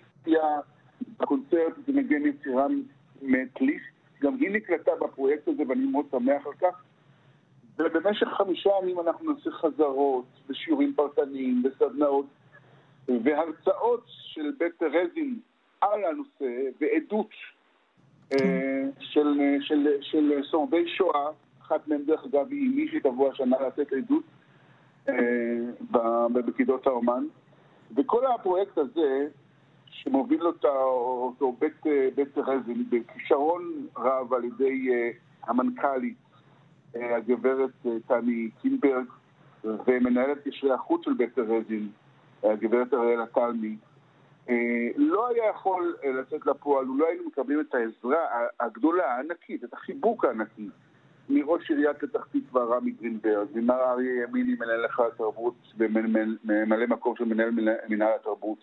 בקונצרט 1.20 1.72
מגן 1.88 2.26
יצירה 2.26 2.66
מטליסט, 3.22 3.84
גם 4.20 4.36
היא 4.40 4.50
נקלטה 4.50 4.90
בפרויקט 5.00 5.48
הזה 5.48 5.62
ואני 5.68 5.84
מאוד 5.84 6.06
שמח 6.10 6.46
על 6.46 6.52
כך. 6.52 6.82
ובמשך 7.84 8.26
חמישה 8.26 8.70
ימים 8.82 9.00
אנחנו 9.00 9.32
נעשה 9.32 9.50
חזרות 9.50 10.24
ושיעורים 10.48 10.94
פרטניים 10.96 11.62
וסדנאות 11.64 12.26
והרצאות 13.08 14.04
של 14.06 14.52
בית 14.58 14.76
טרזין 14.78 15.38
על 15.80 16.04
הנושא 16.04 16.70
ועדות 16.80 17.30
אה, 18.32 18.84
של, 18.98 19.40
של, 19.60 19.88
של 20.00 20.42
שורדי 20.50 20.88
שואה, 20.88 21.30
אחת 21.62 21.88
מהן 21.88 22.04
דרך 22.04 22.24
אגב 22.24 22.50
היא 22.50 22.70
מי 22.76 22.88
שתבוא 22.88 23.32
השנה 23.32 23.56
לתת 23.66 23.92
עדות 23.92 24.24
אה, 25.08 26.28
בכיתות 26.32 26.86
האומן. 26.86 27.24
וכל 27.96 28.26
הפרויקט 28.26 28.78
הזה, 28.78 29.26
שמוביל 29.86 30.46
אותה, 30.46 30.68
אותו 30.68 31.52
בית, 31.58 31.86
אה, 31.86 32.08
בית 32.14 32.38
רזין, 32.38 32.84
בכישרון 32.90 33.86
רב 33.96 34.34
על 34.34 34.44
ידי 34.44 34.88
המנכ"לית, 35.42 36.16
הגברת 36.94 37.86
תמי 38.06 38.50
קינברג, 38.60 39.04
ומנהלת 39.64 40.38
קשרי 40.48 40.72
החוץ 40.72 41.04
של 41.04 41.12
בית 41.12 41.38
רזין, 41.38 41.88
הגברת 42.42 42.94
אריאלה 42.94 43.26
תלמי, 43.26 43.76
אה, 44.48 44.88
לא 44.96 45.28
היה 45.28 45.50
יכול 45.50 45.96
אה, 46.04 46.12
לצאת 46.12 46.46
לפועל, 46.46 46.86
לא 46.96 47.06
היינו 47.06 47.24
מקבלים 47.26 47.60
את 47.60 47.74
העזרה 47.74 48.18
הגדולה, 48.60 49.14
הענקית, 49.14 49.64
את 49.64 49.72
החיבוק 49.72 50.24
הענקי 50.24 50.68
מראש 51.30 51.70
עיריית 51.70 51.96
פתח 51.98 52.26
תקווה 52.32 52.64
רמי 52.64 52.90
גרינברג, 52.90 53.48
ממר 53.54 53.80
אריה 53.90 54.22
ימיני 54.22 54.54
מנהל 54.54 54.86
אחד 54.86 55.04
התרבות 55.14 55.54
וממלא 55.78 56.86
מקום 56.86 57.16
של 57.16 57.24
מנהל 57.24 57.50
מנהל 57.88 58.14
התרבות, 58.20 58.58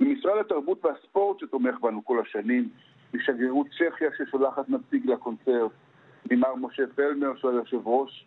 ממשרד 0.00 0.38
התרבות 0.40 0.84
והספורט 0.84 1.38
שתומך 1.38 1.80
בנו 1.80 2.04
כל 2.04 2.20
השנים, 2.20 2.68
משגרירות 3.14 3.66
צ'כיה 3.66 4.10
ששולחת 4.18 4.68
נציג 4.68 5.10
לקונצרט, 5.10 5.70
ממר 6.30 6.54
משה 6.54 6.82
פלמר 6.94 7.36
שהוא 7.36 7.50
היושב 7.50 7.88
ראש 7.88 8.26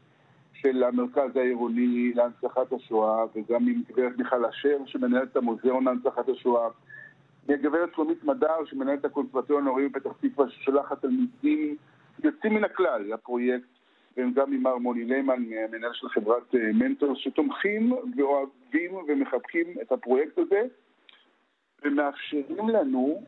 של 0.54 0.84
המרכז 0.84 1.36
העירוני 1.36 2.14
להנצחת 2.14 2.74
השואה 2.74 3.26
וגם 3.36 3.68
עם 3.68 3.82
גברת 3.90 4.18
מיכל 4.18 4.46
אשר 4.46 4.78
שמנהלת 4.86 5.32
את 5.32 5.38
המוזיאון 5.38 5.84
להנצחת 5.84 6.30
השואה. 6.30 6.70
מהגברת 7.50 7.90
שלומית 7.96 8.24
מדר, 8.24 8.66
שמנהלת 8.66 9.00
את 9.00 9.06
הקונסרבטוריון 9.06 9.68
ההורי 9.68 9.90
בפתח 9.90 10.12
תקווה, 10.22 10.50
ששולחת 10.50 11.02
תלמידים 11.02 11.76
יוצאים 12.24 12.54
מן 12.54 12.64
הכלל 12.64 13.14
לפרויקט, 13.14 13.68
והם 14.18 14.34
גם 14.34 14.52
ממר 14.52 14.78
מוני 14.78 15.06
ליימן, 15.06 15.44
המנהל 15.68 15.94
של 15.94 16.10
חברת 16.10 16.56
אה, 16.56 16.60
מנטור, 16.74 17.16
שתומכים 17.16 17.94
ואוהבים 18.18 18.94
ומחבקים 19.08 19.68
את 19.82 19.92
הפרויקט 19.92 20.38
הזה, 20.38 20.62
ומאפשרים 21.84 22.70
לנו 22.70 23.24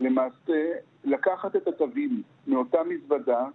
למעשה 0.00 0.72
לקחת 1.04 1.56
את 1.56 1.68
התווים 1.68 2.22
מאותה 2.46 2.78
מזוודה, 2.84 3.46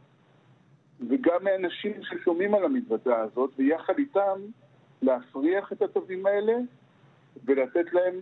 וגם 1.09 1.43
מאנשים 1.43 1.93
ששומעים 2.01 2.55
על 2.55 2.65
המזוודה 2.65 3.19
הזאת, 3.19 3.51
ויחד 3.57 3.93
איתם 3.97 4.39
להפריח 5.01 5.73
את 5.73 5.81
התווים 5.81 6.25
האלה 6.25 6.53
ולתת 7.45 7.93
להם 7.93 8.13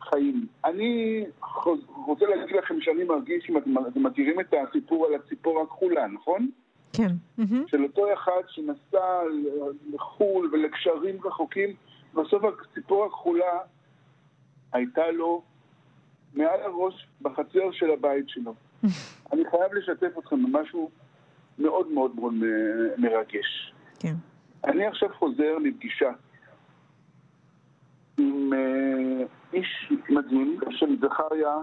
חיים. 0.00 0.46
אני 0.64 1.24
רוצה 2.06 2.26
להגיד 2.26 2.56
לכם 2.56 2.80
שאני 2.80 3.04
מרגיש, 3.04 3.50
אם 3.50 3.58
אתם 3.58 4.02
מכירים 4.02 4.40
את 4.40 4.54
הסיפור 4.68 5.06
על 5.06 5.14
הציפור 5.14 5.60
הכחולה, 5.60 6.06
נכון? 6.06 6.50
כן. 6.92 7.12
של 7.66 7.82
אותו 7.82 8.12
אחד 8.12 8.42
שנסע 8.48 9.20
לחו"ל 9.92 10.50
ולקשרים 10.52 11.18
רחוקים, 11.24 11.70
בסוף 12.14 12.42
הציפור 12.44 13.04
הכחולה 13.04 13.58
הייתה 14.72 15.10
לו 15.10 15.42
מעל 16.34 16.60
הראש 16.62 17.06
בחצר 17.22 17.72
של 17.72 17.90
הבית 17.90 18.28
שלו. 18.28 18.54
אני 19.32 19.42
חייב 19.50 19.74
לשתף 19.74 20.18
אתכם 20.18 20.42
במשהו 20.42 20.90
מאוד 21.58 21.92
מאוד 21.92 22.16
מאוד 22.16 22.34
מרגש. 22.98 23.74
כן. 23.98 24.14
אני 24.64 24.86
עכשיו 24.86 25.08
חוזר 25.18 25.56
מפגישה 25.62 26.10
עם 28.18 28.52
uh, 28.52 29.26
איש 29.52 29.92
מדהים 30.10 30.60
בשם 30.60 30.96
זכריה 31.00 31.56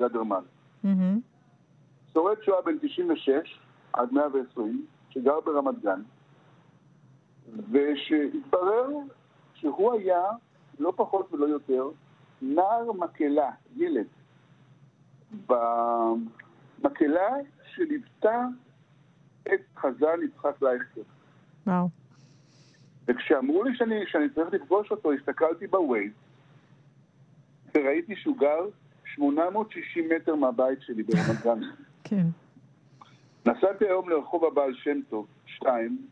לדרמן. 0.00 0.42
שורד 2.12 2.36
שואה 2.42 2.62
בן 2.62 2.78
96 2.78 3.58
עד 3.92 4.12
120, 4.12 4.86
שגר 5.10 5.40
ברמת 5.40 5.82
גן, 5.82 6.02
ושהתברר 7.70 8.88
שהוא 9.54 9.92
היה, 9.92 10.22
לא 10.78 10.92
פחות 10.96 11.32
ולא 11.32 11.46
יותר, 11.46 11.88
נער 12.42 12.92
מקהלה, 12.92 13.50
ילד, 13.76 14.06
במקהלה 15.46 17.28
שליוותה 17.74 18.46
את 19.48 19.60
חזן 19.76 20.22
יצחק 20.24 20.62
לייכטר. 20.62 21.02
וואו. 21.66 21.88
וכשאמרו 23.08 23.64
לי 23.64 23.76
שאני, 23.76 23.94
שאני 24.06 24.28
צריך 24.28 24.52
לפגוש 24.52 24.90
אותו, 24.90 25.12
הסתכלתי 25.12 25.66
בווייז, 25.66 26.12
וראיתי 27.74 28.16
שהוא 28.16 28.38
גר 28.38 28.68
860 29.04 30.08
מטר 30.16 30.34
מהבית 30.34 30.82
שלי 30.82 31.02
ברמת 31.02 31.42
גן. 31.44 31.60
כן. 32.04 32.26
נסעתי 33.46 33.84
היום 33.84 34.08
לרחוב 34.08 34.44
הבעל 34.44 34.74
שם 34.74 35.00
טוב, 35.10 35.26
2, 35.46 36.06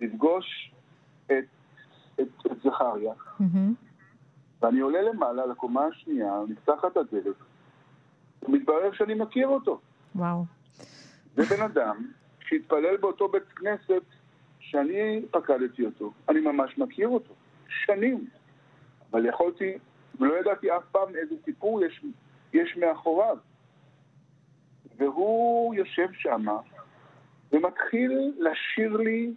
לפגוש 0.00 0.72
את, 1.26 1.32
את, 2.20 2.28
את 2.46 2.60
זכריה, 2.64 3.12
mm-hmm. 3.12 3.44
ואני 4.62 4.80
עולה 4.80 5.02
למעלה, 5.02 5.46
לקומה 5.46 5.84
השנייה, 5.84 6.32
נפתחת 6.48 6.96
הדלת, 6.96 7.36
ומתברר 8.42 8.92
שאני 8.92 9.14
מכיר 9.14 9.48
אותו. 9.48 9.80
וואו. 10.14 10.44
זה 11.34 11.42
בן 11.56 11.62
אדם 11.62 12.06
שהתפלל 12.46 12.96
באותו 12.96 13.28
בית 13.28 13.48
כנסת 13.56 14.02
שאני 14.60 15.22
פקדתי 15.30 15.84
אותו. 15.84 16.12
אני 16.28 16.40
ממש 16.40 16.78
מכיר 16.78 17.08
אותו. 17.08 17.34
שנים. 17.68 18.26
אבל 19.10 19.26
יכולתי, 19.26 19.78
ולא 20.20 20.40
ידעתי 20.40 20.76
אף 20.76 20.82
פעם 20.92 21.16
איזה 21.16 21.34
סיפור 21.44 21.84
יש, 21.84 22.04
יש 22.52 22.76
מאחוריו. 22.76 23.38
והוא 24.96 25.74
יושב 25.74 26.12
שם 26.12 26.46
ומתחיל 27.52 28.32
לשיר 28.38 28.96
לי 28.96 29.34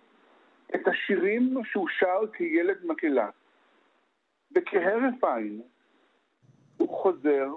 את 0.76 0.88
השירים 0.88 1.58
שהוא 1.64 1.88
שר 2.00 2.28
כילד 2.34 2.78
מקהלה. 2.84 3.30
וכהרף 4.56 5.24
עין 5.24 5.62
הוא 6.78 7.02
חוזר 7.02 7.48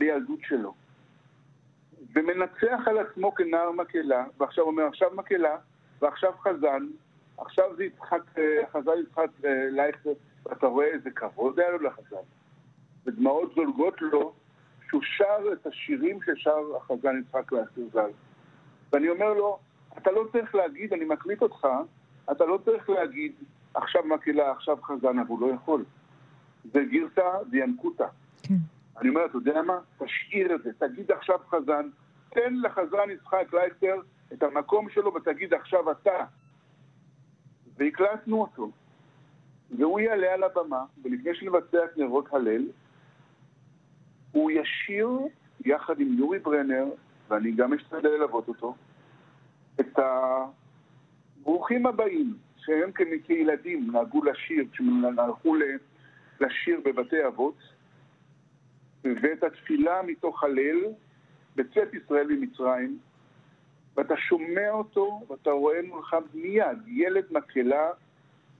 לילדות 0.00 0.40
שלו. 0.42 0.74
ומנצח 2.18 2.80
על 2.86 2.98
עצמו 2.98 3.34
כנער 3.34 3.72
מקהלה, 3.72 4.24
ועכשיו 4.38 4.64
אומר, 4.64 4.86
עכשיו 4.86 5.10
מקהלה, 5.14 5.56
ועכשיו 6.02 6.32
חזן, 6.32 6.86
עכשיו 7.38 7.76
זה 7.76 7.84
יצחק, 7.84 8.38
אה, 8.38 8.66
חזן 8.72 8.92
יצחק 9.02 9.30
אה, 9.44 9.68
לייכטר, 9.70 10.12
ואתה 10.46 10.66
רואה 10.66 10.86
איזה 10.86 11.10
כבוד 11.10 11.60
היה 11.60 11.70
לו 11.70 11.78
לחזן. 11.78 12.26
ודמעות 13.06 13.52
זולגות 13.54 14.02
לו 14.02 14.32
שהוא 14.88 15.02
שר 15.02 15.52
את 15.52 15.66
השירים 15.66 16.18
ששר 16.26 16.76
החזן 16.76 17.20
יצחק 17.20 17.52
לייכטר 17.52 17.82
ז"ל. 17.92 18.10
ואני 18.92 19.08
אומר 19.08 19.32
לו, 19.32 19.58
אתה 19.98 20.10
לא 20.10 20.24
צריך 20.32 20.54
להגיד, 20.54 20.92
אני 20.92 21.04
מקליט 21.04 21.42
אותך, 21.42 21.66
אתה 22.30 22.44
לא 22.44 22.58
צריך 22.64 22.90
להגיד, 22.90 23.32
עכשיו 23.74 24.02
מקהלה, 24.04 24.50
עכשיו 24.50 24.76
חזן, 24.82 25.18
אבל 25.18 25.28
הוא 25.28 25.40
לא 25.40 25.54
יכול. 25.54 25.84
זה 26.72 26.84
גירתא 26.90 27.42
דיאנקותא. 27.50 28.06
כן. 28.42 28.54
אני 29.00 29.08
אומר, 29.08 29.24
אתה 29.24 29.36
יודע 29.36 29.62
מה? 29.62 29.78
תשאיר 29.98 30.54
את 30.54 30.62
זה, 30.62 30.70
תגיד 30.78 31.12
עכשיו 31.12 31.38
חזן, 31.50 31.88
תן 32.30 32.54
לחזן 32.62 33.10
יצחק 33.10 33.52
לייסטר 33.52 34.00
את 34.32 34.42
המקום 34.42 34.88
שלו 34.90 35.14
ותגיד 35.14 35.54
עכשיו 35.54 35.90
אתה. 35.90 36.24
והקלטנו 37.76 38.40
אותו. 38.40 38.70
והוא 39.78 40.00
יעלה 40.00 40.34
על 40.34 40.42
הבמה, 40.42 40.84
ולפני 41.02 41.34
שנבצע 41.34 41.84
את 41.84 41.98
נרות 41.98 42.34
הלל, 42.34 42.66
הוא 44.32 44.50
ישיר 44.50 45.08
יחד 45.64 46.00
עם 46.00 46.18
יורי 46.18 46.38
ברנר, 46.38 46.84
ואני 47.28 47.52
גם 47.52 47.74
אשתדל 47.74 48.08
ללוות 48.08 48.48
אותו, 48.48 48.74
את 49.80 49.98
הברוכים 51.42 51.86
הבאים, 51.86 52.36
שהם 52.56 52.90
כילדים 53.24 53.90
נהגו 53.92 54.24
לשיר, 54.24 54.64
כשהם 54.72 55.18
הלכו 55.18 55.56
לשיר 56.40 56.80
בבתי 56.84 57.26
אבות, 57.26 57.58
ואת 59.04 59.42
התפילה 59.42 60.02
מתוך 60.02 60.44
הלל 60.44 60.78
בצאת 61.58 61.94
ישראל 61.94 62.26
ממצרים, 62.26 62.98
ואתה 63.96 64.16
שומע 64.16 64.70
אותו 64.70 65.20
ואתה 65.28 65.50
רואה 65.50 65.80
מולך 65.88 66.16
מיד 66.34 66.78
ילד 66.86 67.24
מקהלה 67.30 67.90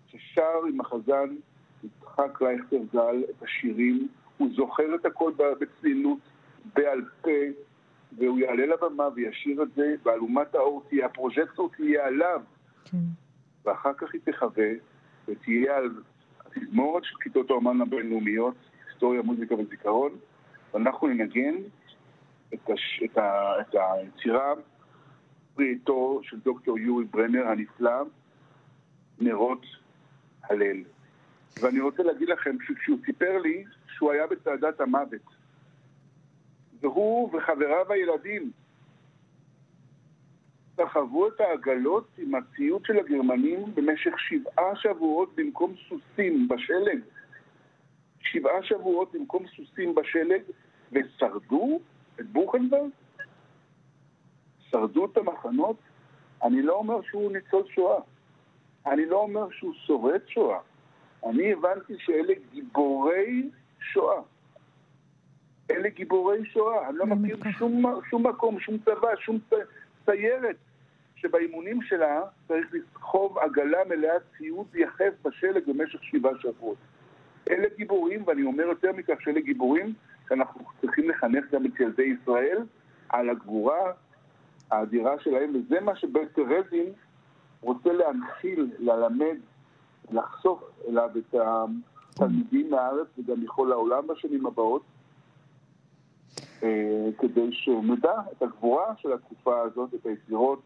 ששר 0.07 0.65
עם 0.69 0.81
החזן 0.81 1.37
יצחק 1.85 2.43
רייכטר 2.43 2.77
ז"ל 2.93 3.25
את 3.31 3.43
השירים, 3.43 4.09
הוא 4.39 4.49
זוכר 4.57 4.95
את 4.95 5.07
הכל 5.07 5.33
בצלילות, 5.61 6.19
בעל 6.75 7.05
פה, 7.23 7.31
והוא 8.19 8.39
יעלה 8.39 8.67
לבמה 8.67 9.09
וישיר 9.15 9.63
את 9.63 9.69
זה, 9.77 9.95
ואלומת 10.03 10.55
האור 10.55 10.85
תהיה, 10.89 11.07
הפרוז'קטור 11.07 11.71
תהיה 11.77 12.07
עליו. 12.07 12.41
כן. 12.85 12.97
ואחר 13.65 13.93
כך 13.95 14.09
היא 14.13 14.21
תחווה 14.25 14.71
ותהיה 15.29 15.77
על 15.77 15.91
התזמורת 16.47 17.05
של 17.05 17.17
כיתות 17.21 17.51
האומן 17.51 17.81
הבינלאומיות, 17.81 18.55
היסטוריה, 18.89 19.23
מוזיקה 19.23 19.55
וזיכרון, 19.55 20.13
ואנחנו 20.75 21.09
ננגן 21.09 21.55
את, 22.55 22.71
הש... 22.71 23.03
את, 23.05 23.19
ה... 23.19 23.53
את 23.61 23.75
היצירה 23.75 24.55
פרי 25.55 25.75
עטו 25.83 26.21
של 26.23 26.41
דוקטור 26.41 26.79
יורי 26.79 27.05
ברנר 27.05 27.47
הנפלא, 27.49 28.03
נרות 29.21 29.67
הלל. 30.43 30.83
ואני 31.61 31.81
רוצה 31.81 32.03
להגיד 32.03 32.29
לכם 32.29 32.57
שכשהוא 32.67 32.99
סיפר 33.07 33.39
לי 33.39 33.65
שהוא 33.87 34.13
היה 34.13 34.27
בצעדת 34.27 34.81
המוות, 34.81 35.23
והוא 36.81 37.37
וחבריו 37.37 37.93
הילדים 37.93 38.51
סחבו 40.77 41.29
את 41.29 41.41
העגלות 41.41 42.09
עם 42.19 42.35
הציוד 42.35 42.85
של 42.85 42.99
הגרמנים 42.99 43.75
במשך 43.75 44.13
שבעה 44.19 44.77
שבועות 44.77 45.35
במקום 45.35 45.75
סוסים 45.89 46.49
בשלג. 46.49 47.01
שבעה 48.21 48.63
שבועות 48.63 49.13
במקום 49.13 49.45
סוסים 49.57 49.95
בשלג, 49.95 50.43
ושרדו 50.93 51.81
את 52.21 52.27
בוכנברג? 52.27 52.91
שרדו 54.61 55.05
את 55.05 55.17
המחנות? 55.17 55.77
אני 56.43 56.63
לא 56.63 56.73
אומר 56.73 57.03
שהוא 57.03 57.33
ניצול 57.33 57.63
שואה. 57.75 58.01
אני 58.87 59.07
לא 59.07 59.17
אומר 59.17 59.51
שהוא 59.51 59.75
שורד 59.87 60.21
שואה. 60.27 60.59
אני 61.27 61.53
הבנתי 61.53 61.95
שאלה 61.99 62.35
גיבורי 62.53 63.51
שואה. 63.81 64.21
אלה 65.71 65.89
גיבורי 65.89 66.45
שואה. 66.45 66.89
אני 66.89 66.99
לא 66.99 67.07
מכיר 67.07 67.37
שום, 67.59 68.01
שום 68.11 68.27
מקום, 68.27 68.61
שום 68.61 68.79
צבא, 68.79 69.17
שום 69.17 69.39
סיירת 70.05 70.57
שבאימונים 71.17 71.83
שלה 71.83 72.23
צריך 72.49 72.67
לסחוב 72.73 73.39
עגלה 73.39 73.79
מלאה 73.89 74.15
ציוד 74.39 74.75
יחף 74.75 75.13
בשלג 75.25 75.63
במשך 75.67 76.05
שבעה 76.05 76.33
שבועות. 76.39 76.79
אלה 77.51 77.69
גיבורים, 77.77 78.23
ואני 78.27 78.43
אומר 78.43 78.65
יותר 78.65 78.93
מכך 78.93 79.15
שאלה 79.21 79.41
גיבורים 79.41 79.95
שאנחנו 80.29 80.61
צריכים 80.81 81.11
לחנך 81.11 81.45
גם 81.53 81.67
את 81.67 81.81
ילדי 81.81 82.03
ישראל 82.03 82.59
על 83.09 83.31
הגבורה 83.31 83.93
האדירה 84.71 85.19
שלהם, 85.21 85.53
וזה 85.55 85.81
מה 85.81 85.97
שבית 85.97 86.33
טרזין 86.33 86.93
רוצה 87.61 87.93
להנחיל, 87.93 88.71
ללמד, 88.79 89.37
לחשוף 90.11 90.63
אליו 90.89 91.11
את 91.19 91.35
התלמידים 91.35 92.71
מהארץ 92.71 93.07
וגם 93.19 93.41
מכל 93.41 93.73
העולם 93.73 94.07
בשנים 94.07 94.47
הבאות, 94.47 94.83
אה, 96.63 97.09
כדי 97.19 97.53
שנדע 97.53 98.15
את 98.33 98.43
הגבורה 98.43 98.95
של 98.97 99.13
התקופה 99.13 99.61
הזאת, 99.61 99.95
את 99.95 100.07
היצירות 100.07 100.63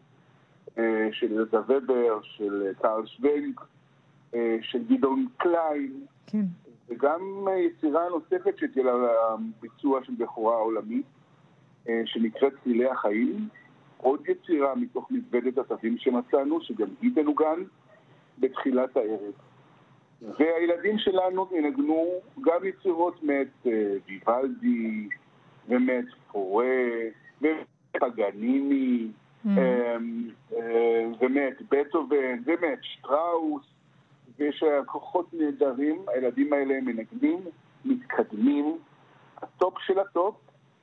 אה, 0.77 1.09
של 1.11 1.31
יהודה 1.31 1.61
ובר, 1.67 2.19
של 2.21 2.71
קארל 2.81 3.05
שוונק, 3.05 3.61
אה, 4.35 4.57
של 4.61 4.83
גדעון 4.83 5.27
קליין, 5.37 6.05
כן. 6.27 6.45
וגם 6.89 7.47
יצירה 7.57 8.09
נוספת 8.09 8.57
שתהיה 8.57 8.85
לה 8.85 9.35
ביצוע 9.61 10.03
של 10.03 10.13
בכורה 10.17 10.55
עולמית, 10.55 11.05
שנקראת 12.05 12.53
צלילי 12.63 12.89
החיים. 12.89 13.47
עוד 13.97 14.21
יצירה 14.27 14.75
מתוך 14.75 15.11
מזוודת 15.11 15.57
התווים 15.57 15.97
שמצאנו, 15.97 16.61
שגם 16.61 16.87
היא 17.01 17.11
תנוגן 17.15 17.63
בתחילת 18.39 18.97
הערב. 18.97 19.33
והילדים 20.21 20.97
שלנו 20.97 21.49
ינגנו 21.51 22.05
גם 22.41 22.65
יצירות 22.65 23.23
מאת 23.23 23.67
ויוולדי 24.07 25.07
ומאת 25.69 26.05
פורה 26.31 26.65
ומאת 27.41 27.67
פגניני 27.91 29.07
mm. 29.07 29.47
אמ, 29.47 30.29
אה, 30.55 31.05
ומאת 31.19 31.61
בטהובן 31.71 32.39
ומאת 32.45 32.79
שטראוס 32.81 33.72
ויש 34.39 34.63
כוחות 34.85 35.33
נהדרים, 35.33 36.05
הילדים 36.07 36.53
האלה 36.53 36.77
הם 36.77 36.85
מנגנים, 36.85 37.39
מתקדמים, 37.85 38.77
הטופ 39.41 39.73
של 39.79 39.99
הטופ, 39.99 40.35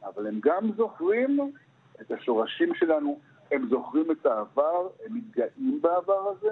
אבל 0.05 0.27
הם 0.27 0.41
גם 0.43 0.73
זוכרים 0.77 1.53
את 2.01 2.11
השורשים 2.11 2.75
שלנו, 2.75 3.19
הם 3.51 3.69
זוכרים 3.71 4.11
את 4.11 4.27
העבר, 4.27 4.89
הם 5.07 5.15
מתגאים 5.15 5.81
בעבר 5.83 6.29
הזה. 6.29 6.51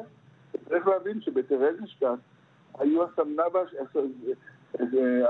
צריך 0.68 0.86
להבין 0.86 1.20
שבטרזנשטט 1.20 2.06
היו 2.78 3.04
הסמנה 3.04 3.42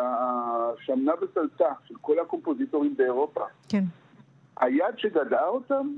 השמנה 0.01 1.13
וסלתה 1.21 1.73
של 1.85 1.95
כל 2.01 2.19
הקומפוזיטורים 2.19 2.97
באירופה. 2.97 3.45
כן. 3.69 3.85
היד 4.57 4.99
שגדעה 4.99 5.49
אותם, 5.49 5.89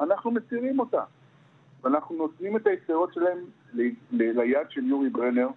אנחנו 0.00 0.30
מסירים 0.30 0.80
אותה. 0.80 1.04
ואנחנו 1.84 2.16
נותנים 2.16 2.56
את 2.56 2.66
היצירות 2.66 3.14
שלהם 3.14 3.38
ליד 4.12 4.70
של 4.70 4.84
יורי 4.84 5.08
ברנר, 5.08 5.48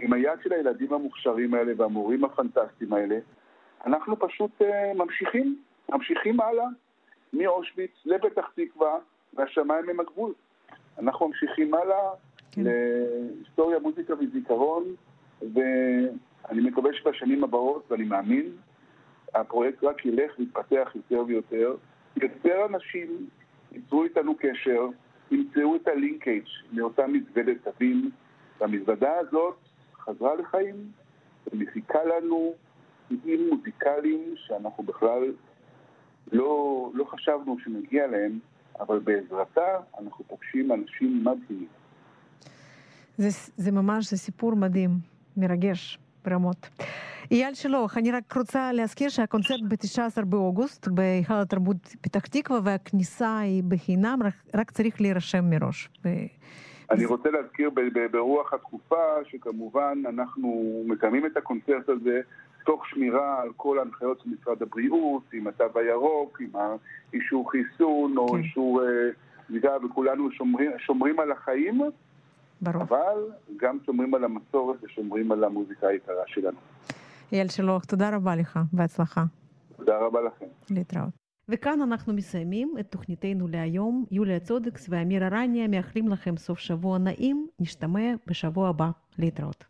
עם 0.00 0.12
היד 0.12 0.38
של 0.42 0.52
הילדים 0.52 0.92
המוכשרים 0.92 1.54
האלה 1.54 1.72
והמורים 1.76 2.24
הפנטסטיים 2.24 2.92
האלה. 2.92 3.18
אנחנו 3.86 4.18
פשוט 4.18 4.50
uh, 4.62 4.64
ממשיכים, 4.98 5.58
ממשיכים 5.88 6.40
הלאה, 6.40 6.66
מאושוויץ 7.32 7.90
לפתח 8.04 8.50
תקווה, 8.54 8.98
והשמיים 9.34 9.88
הם 9.88 10.00
הגבול. 10.00 10.32
אנחנו 10.98 11.28
ממשיכים 11.28 11.74
הלאה 11.74 12.10
כן. 12.52 12.62
להיסטוריה, 12.64 13.78
מוזיקה 13.78 14.14
וזיכרון, 14.14 14.84
ואני 15.42 16.60
מקווה 16.60 16.94
שבשנים 16.94 17.44
הבאות, 17.44 17.92
ואני 17.92 18.04
מאמין, 18.04 18.46
הפרויקט 19.34 19.84
רק 19.84 20.06
ילך 20.06 20.38
ויתפתח 20.38 20.92
יותר 20.94 21.24
ויותר. 21.26 21.76
יותר 22.22 22.66
אנשים 22.66 23.26
ייצרו 23.72 24.04
איתנו 24.04 24.34
קשר, 24.38 24.86
ימצאו 25.30 25.76
את 25.76 25.88
הלינקג' 25.88 26.46
מאותה 26.72 27.06
מזוודת 27.06 27.56
תווים, 27.64 28.10
והמזוודה 28.60 29.12
הזאת 29.18 29.56
חזרה 30.00 30.34
לחיים 30.34 30.92
ומפיקה 31.52 31.98
לנו 32.04 32.54
טיעים 33.08 33.48
מוזיקליים 33.50 34.34
שאנחנו 34.36 34.84
בכלל 34.84 35.32
לא, 36.32 36.90
לא 36.94 37.04
חשבנו 37.04 37.56
שנגיע 37.64 38.06
להם, 38.06 38.38
אבל 38.80 38.98
בעזרתה 38.98 39.76
אנחנו 40.00 40.24
פוגשים 40.24 40.72
אנשים 40.72 41.24
מדהימים. 41.24 41.68
זה, 43.16 43.28
זה 43.56 43.72
ממש, 43.72 44.10
זה 44.10 44.16
סיפור 44.16 44.54
מדהים, 44.54 44.90
מרגש 45.36 45.98
ברמות. 46.24 46.68
אייל 47.30 47.54
שלוח, 47.54 47.98
אני 47.98 48.12
רק 48.12 48.36
רוצה 48.36 48.72
להזכיר 48.72 49.08
שהקונצרט 49.08 49.60
ב-19 49.68 50.24
באוגוסט 50.24 50.88
בהיכל 50.88 51.34
התרבות 51.34 51.76
פתח 52.00 52.26
תקווה 52.26 52.60
והכניסה 52.64 53.38
היא 53.38 53.62
בחינם, 53.68 54.18
רק, 54.24 54.34
רק 54.54 54.70
צריך 54.70 55.00
להירשם 55.00 55.44
מראש. 55.50 55.88
ו... 56.04 56.08
אני 56.90 57.04
רוצה 57.04 57.30
להזכיר 57.30 57.70
ברוח 58.10 58.52
התקופה 58.52 59.04
שכמובן 59.24 60.02
אנחנו 60.08 60.82
מקיימים 60.86 61.26
את 61.26 61.36
הקונצרט 61.36 61.88
הזה 61.88 62.20
תוך 62.64 62.86
שמירה 62.88 63.42
על 63.42 63.48
כל 63.56 63.78
ההנחיות 63.78 64.20
של 64.20 64.30
משרד 64.30 64.62
הבריאות, 64.62 65.22
עם 65.32 65.46
התו 65.46 65.64
הירוק, 65.74 66.40
עם 66.40 66.50
האישור 67.12 67.50
חיסון 67.50 68.16
או 68.16 68.28
כן. 68.28 68.38
אישור 68.38 68.82
מידע, 69.50 69.68
אה, 69.68 69.86
וכולנו 69.86 70.30
שומרים, 70.30 70.70
שומרים 70.78 71.20
על 71.20 71.32
החיים, 71.32 71.80
ברור. 72.60 72.82
אבל 72.82 73.30
גם 73.56 73.78
שומרים 73.86 74.14
על 74.14 74.24
המסורת 74.24 74.84
ושומרים 74.84 75.32
על 75.32 75.44
המוזיקה 75.44 75.88
היקרה 75.88 76.22
שלנו. 76.26 76.58
אייל 77.32 77.48
שלוח, 77.48 77.84
תודה 77.84 78.16
רבה 78.16 78.36
לך, 78.36 78.58
בהצלחה. 78.72 79.24
תודה 79.76 79.98
רבה 79.98 80.20
לכם. 80.20 80.46
להתראות. 80.70 81.10
וכאן 81.48 81.80
אנחנו 81.82 82.12
מסיימים 82.12 82.74
את 82.80 82.86
תוכניתנו 82.90 83.48
להיום. 83.48 84.04
יוליה 84.10 84.40
צודקס 84.40 84.86
ואמיר 84.88 85.26
ארניה 85.26 85.68
מאחלים 85.68 86.08
לכם 86.08 86.36
סוף 86.36 86.58
שבוע 86.58 86.98
נעים, 86.98 87.48
נשתמע 87.60 88.14
בשבוע 88.26 88.68
הבא. 88.68 88.90
להתראות. 89.18 89.64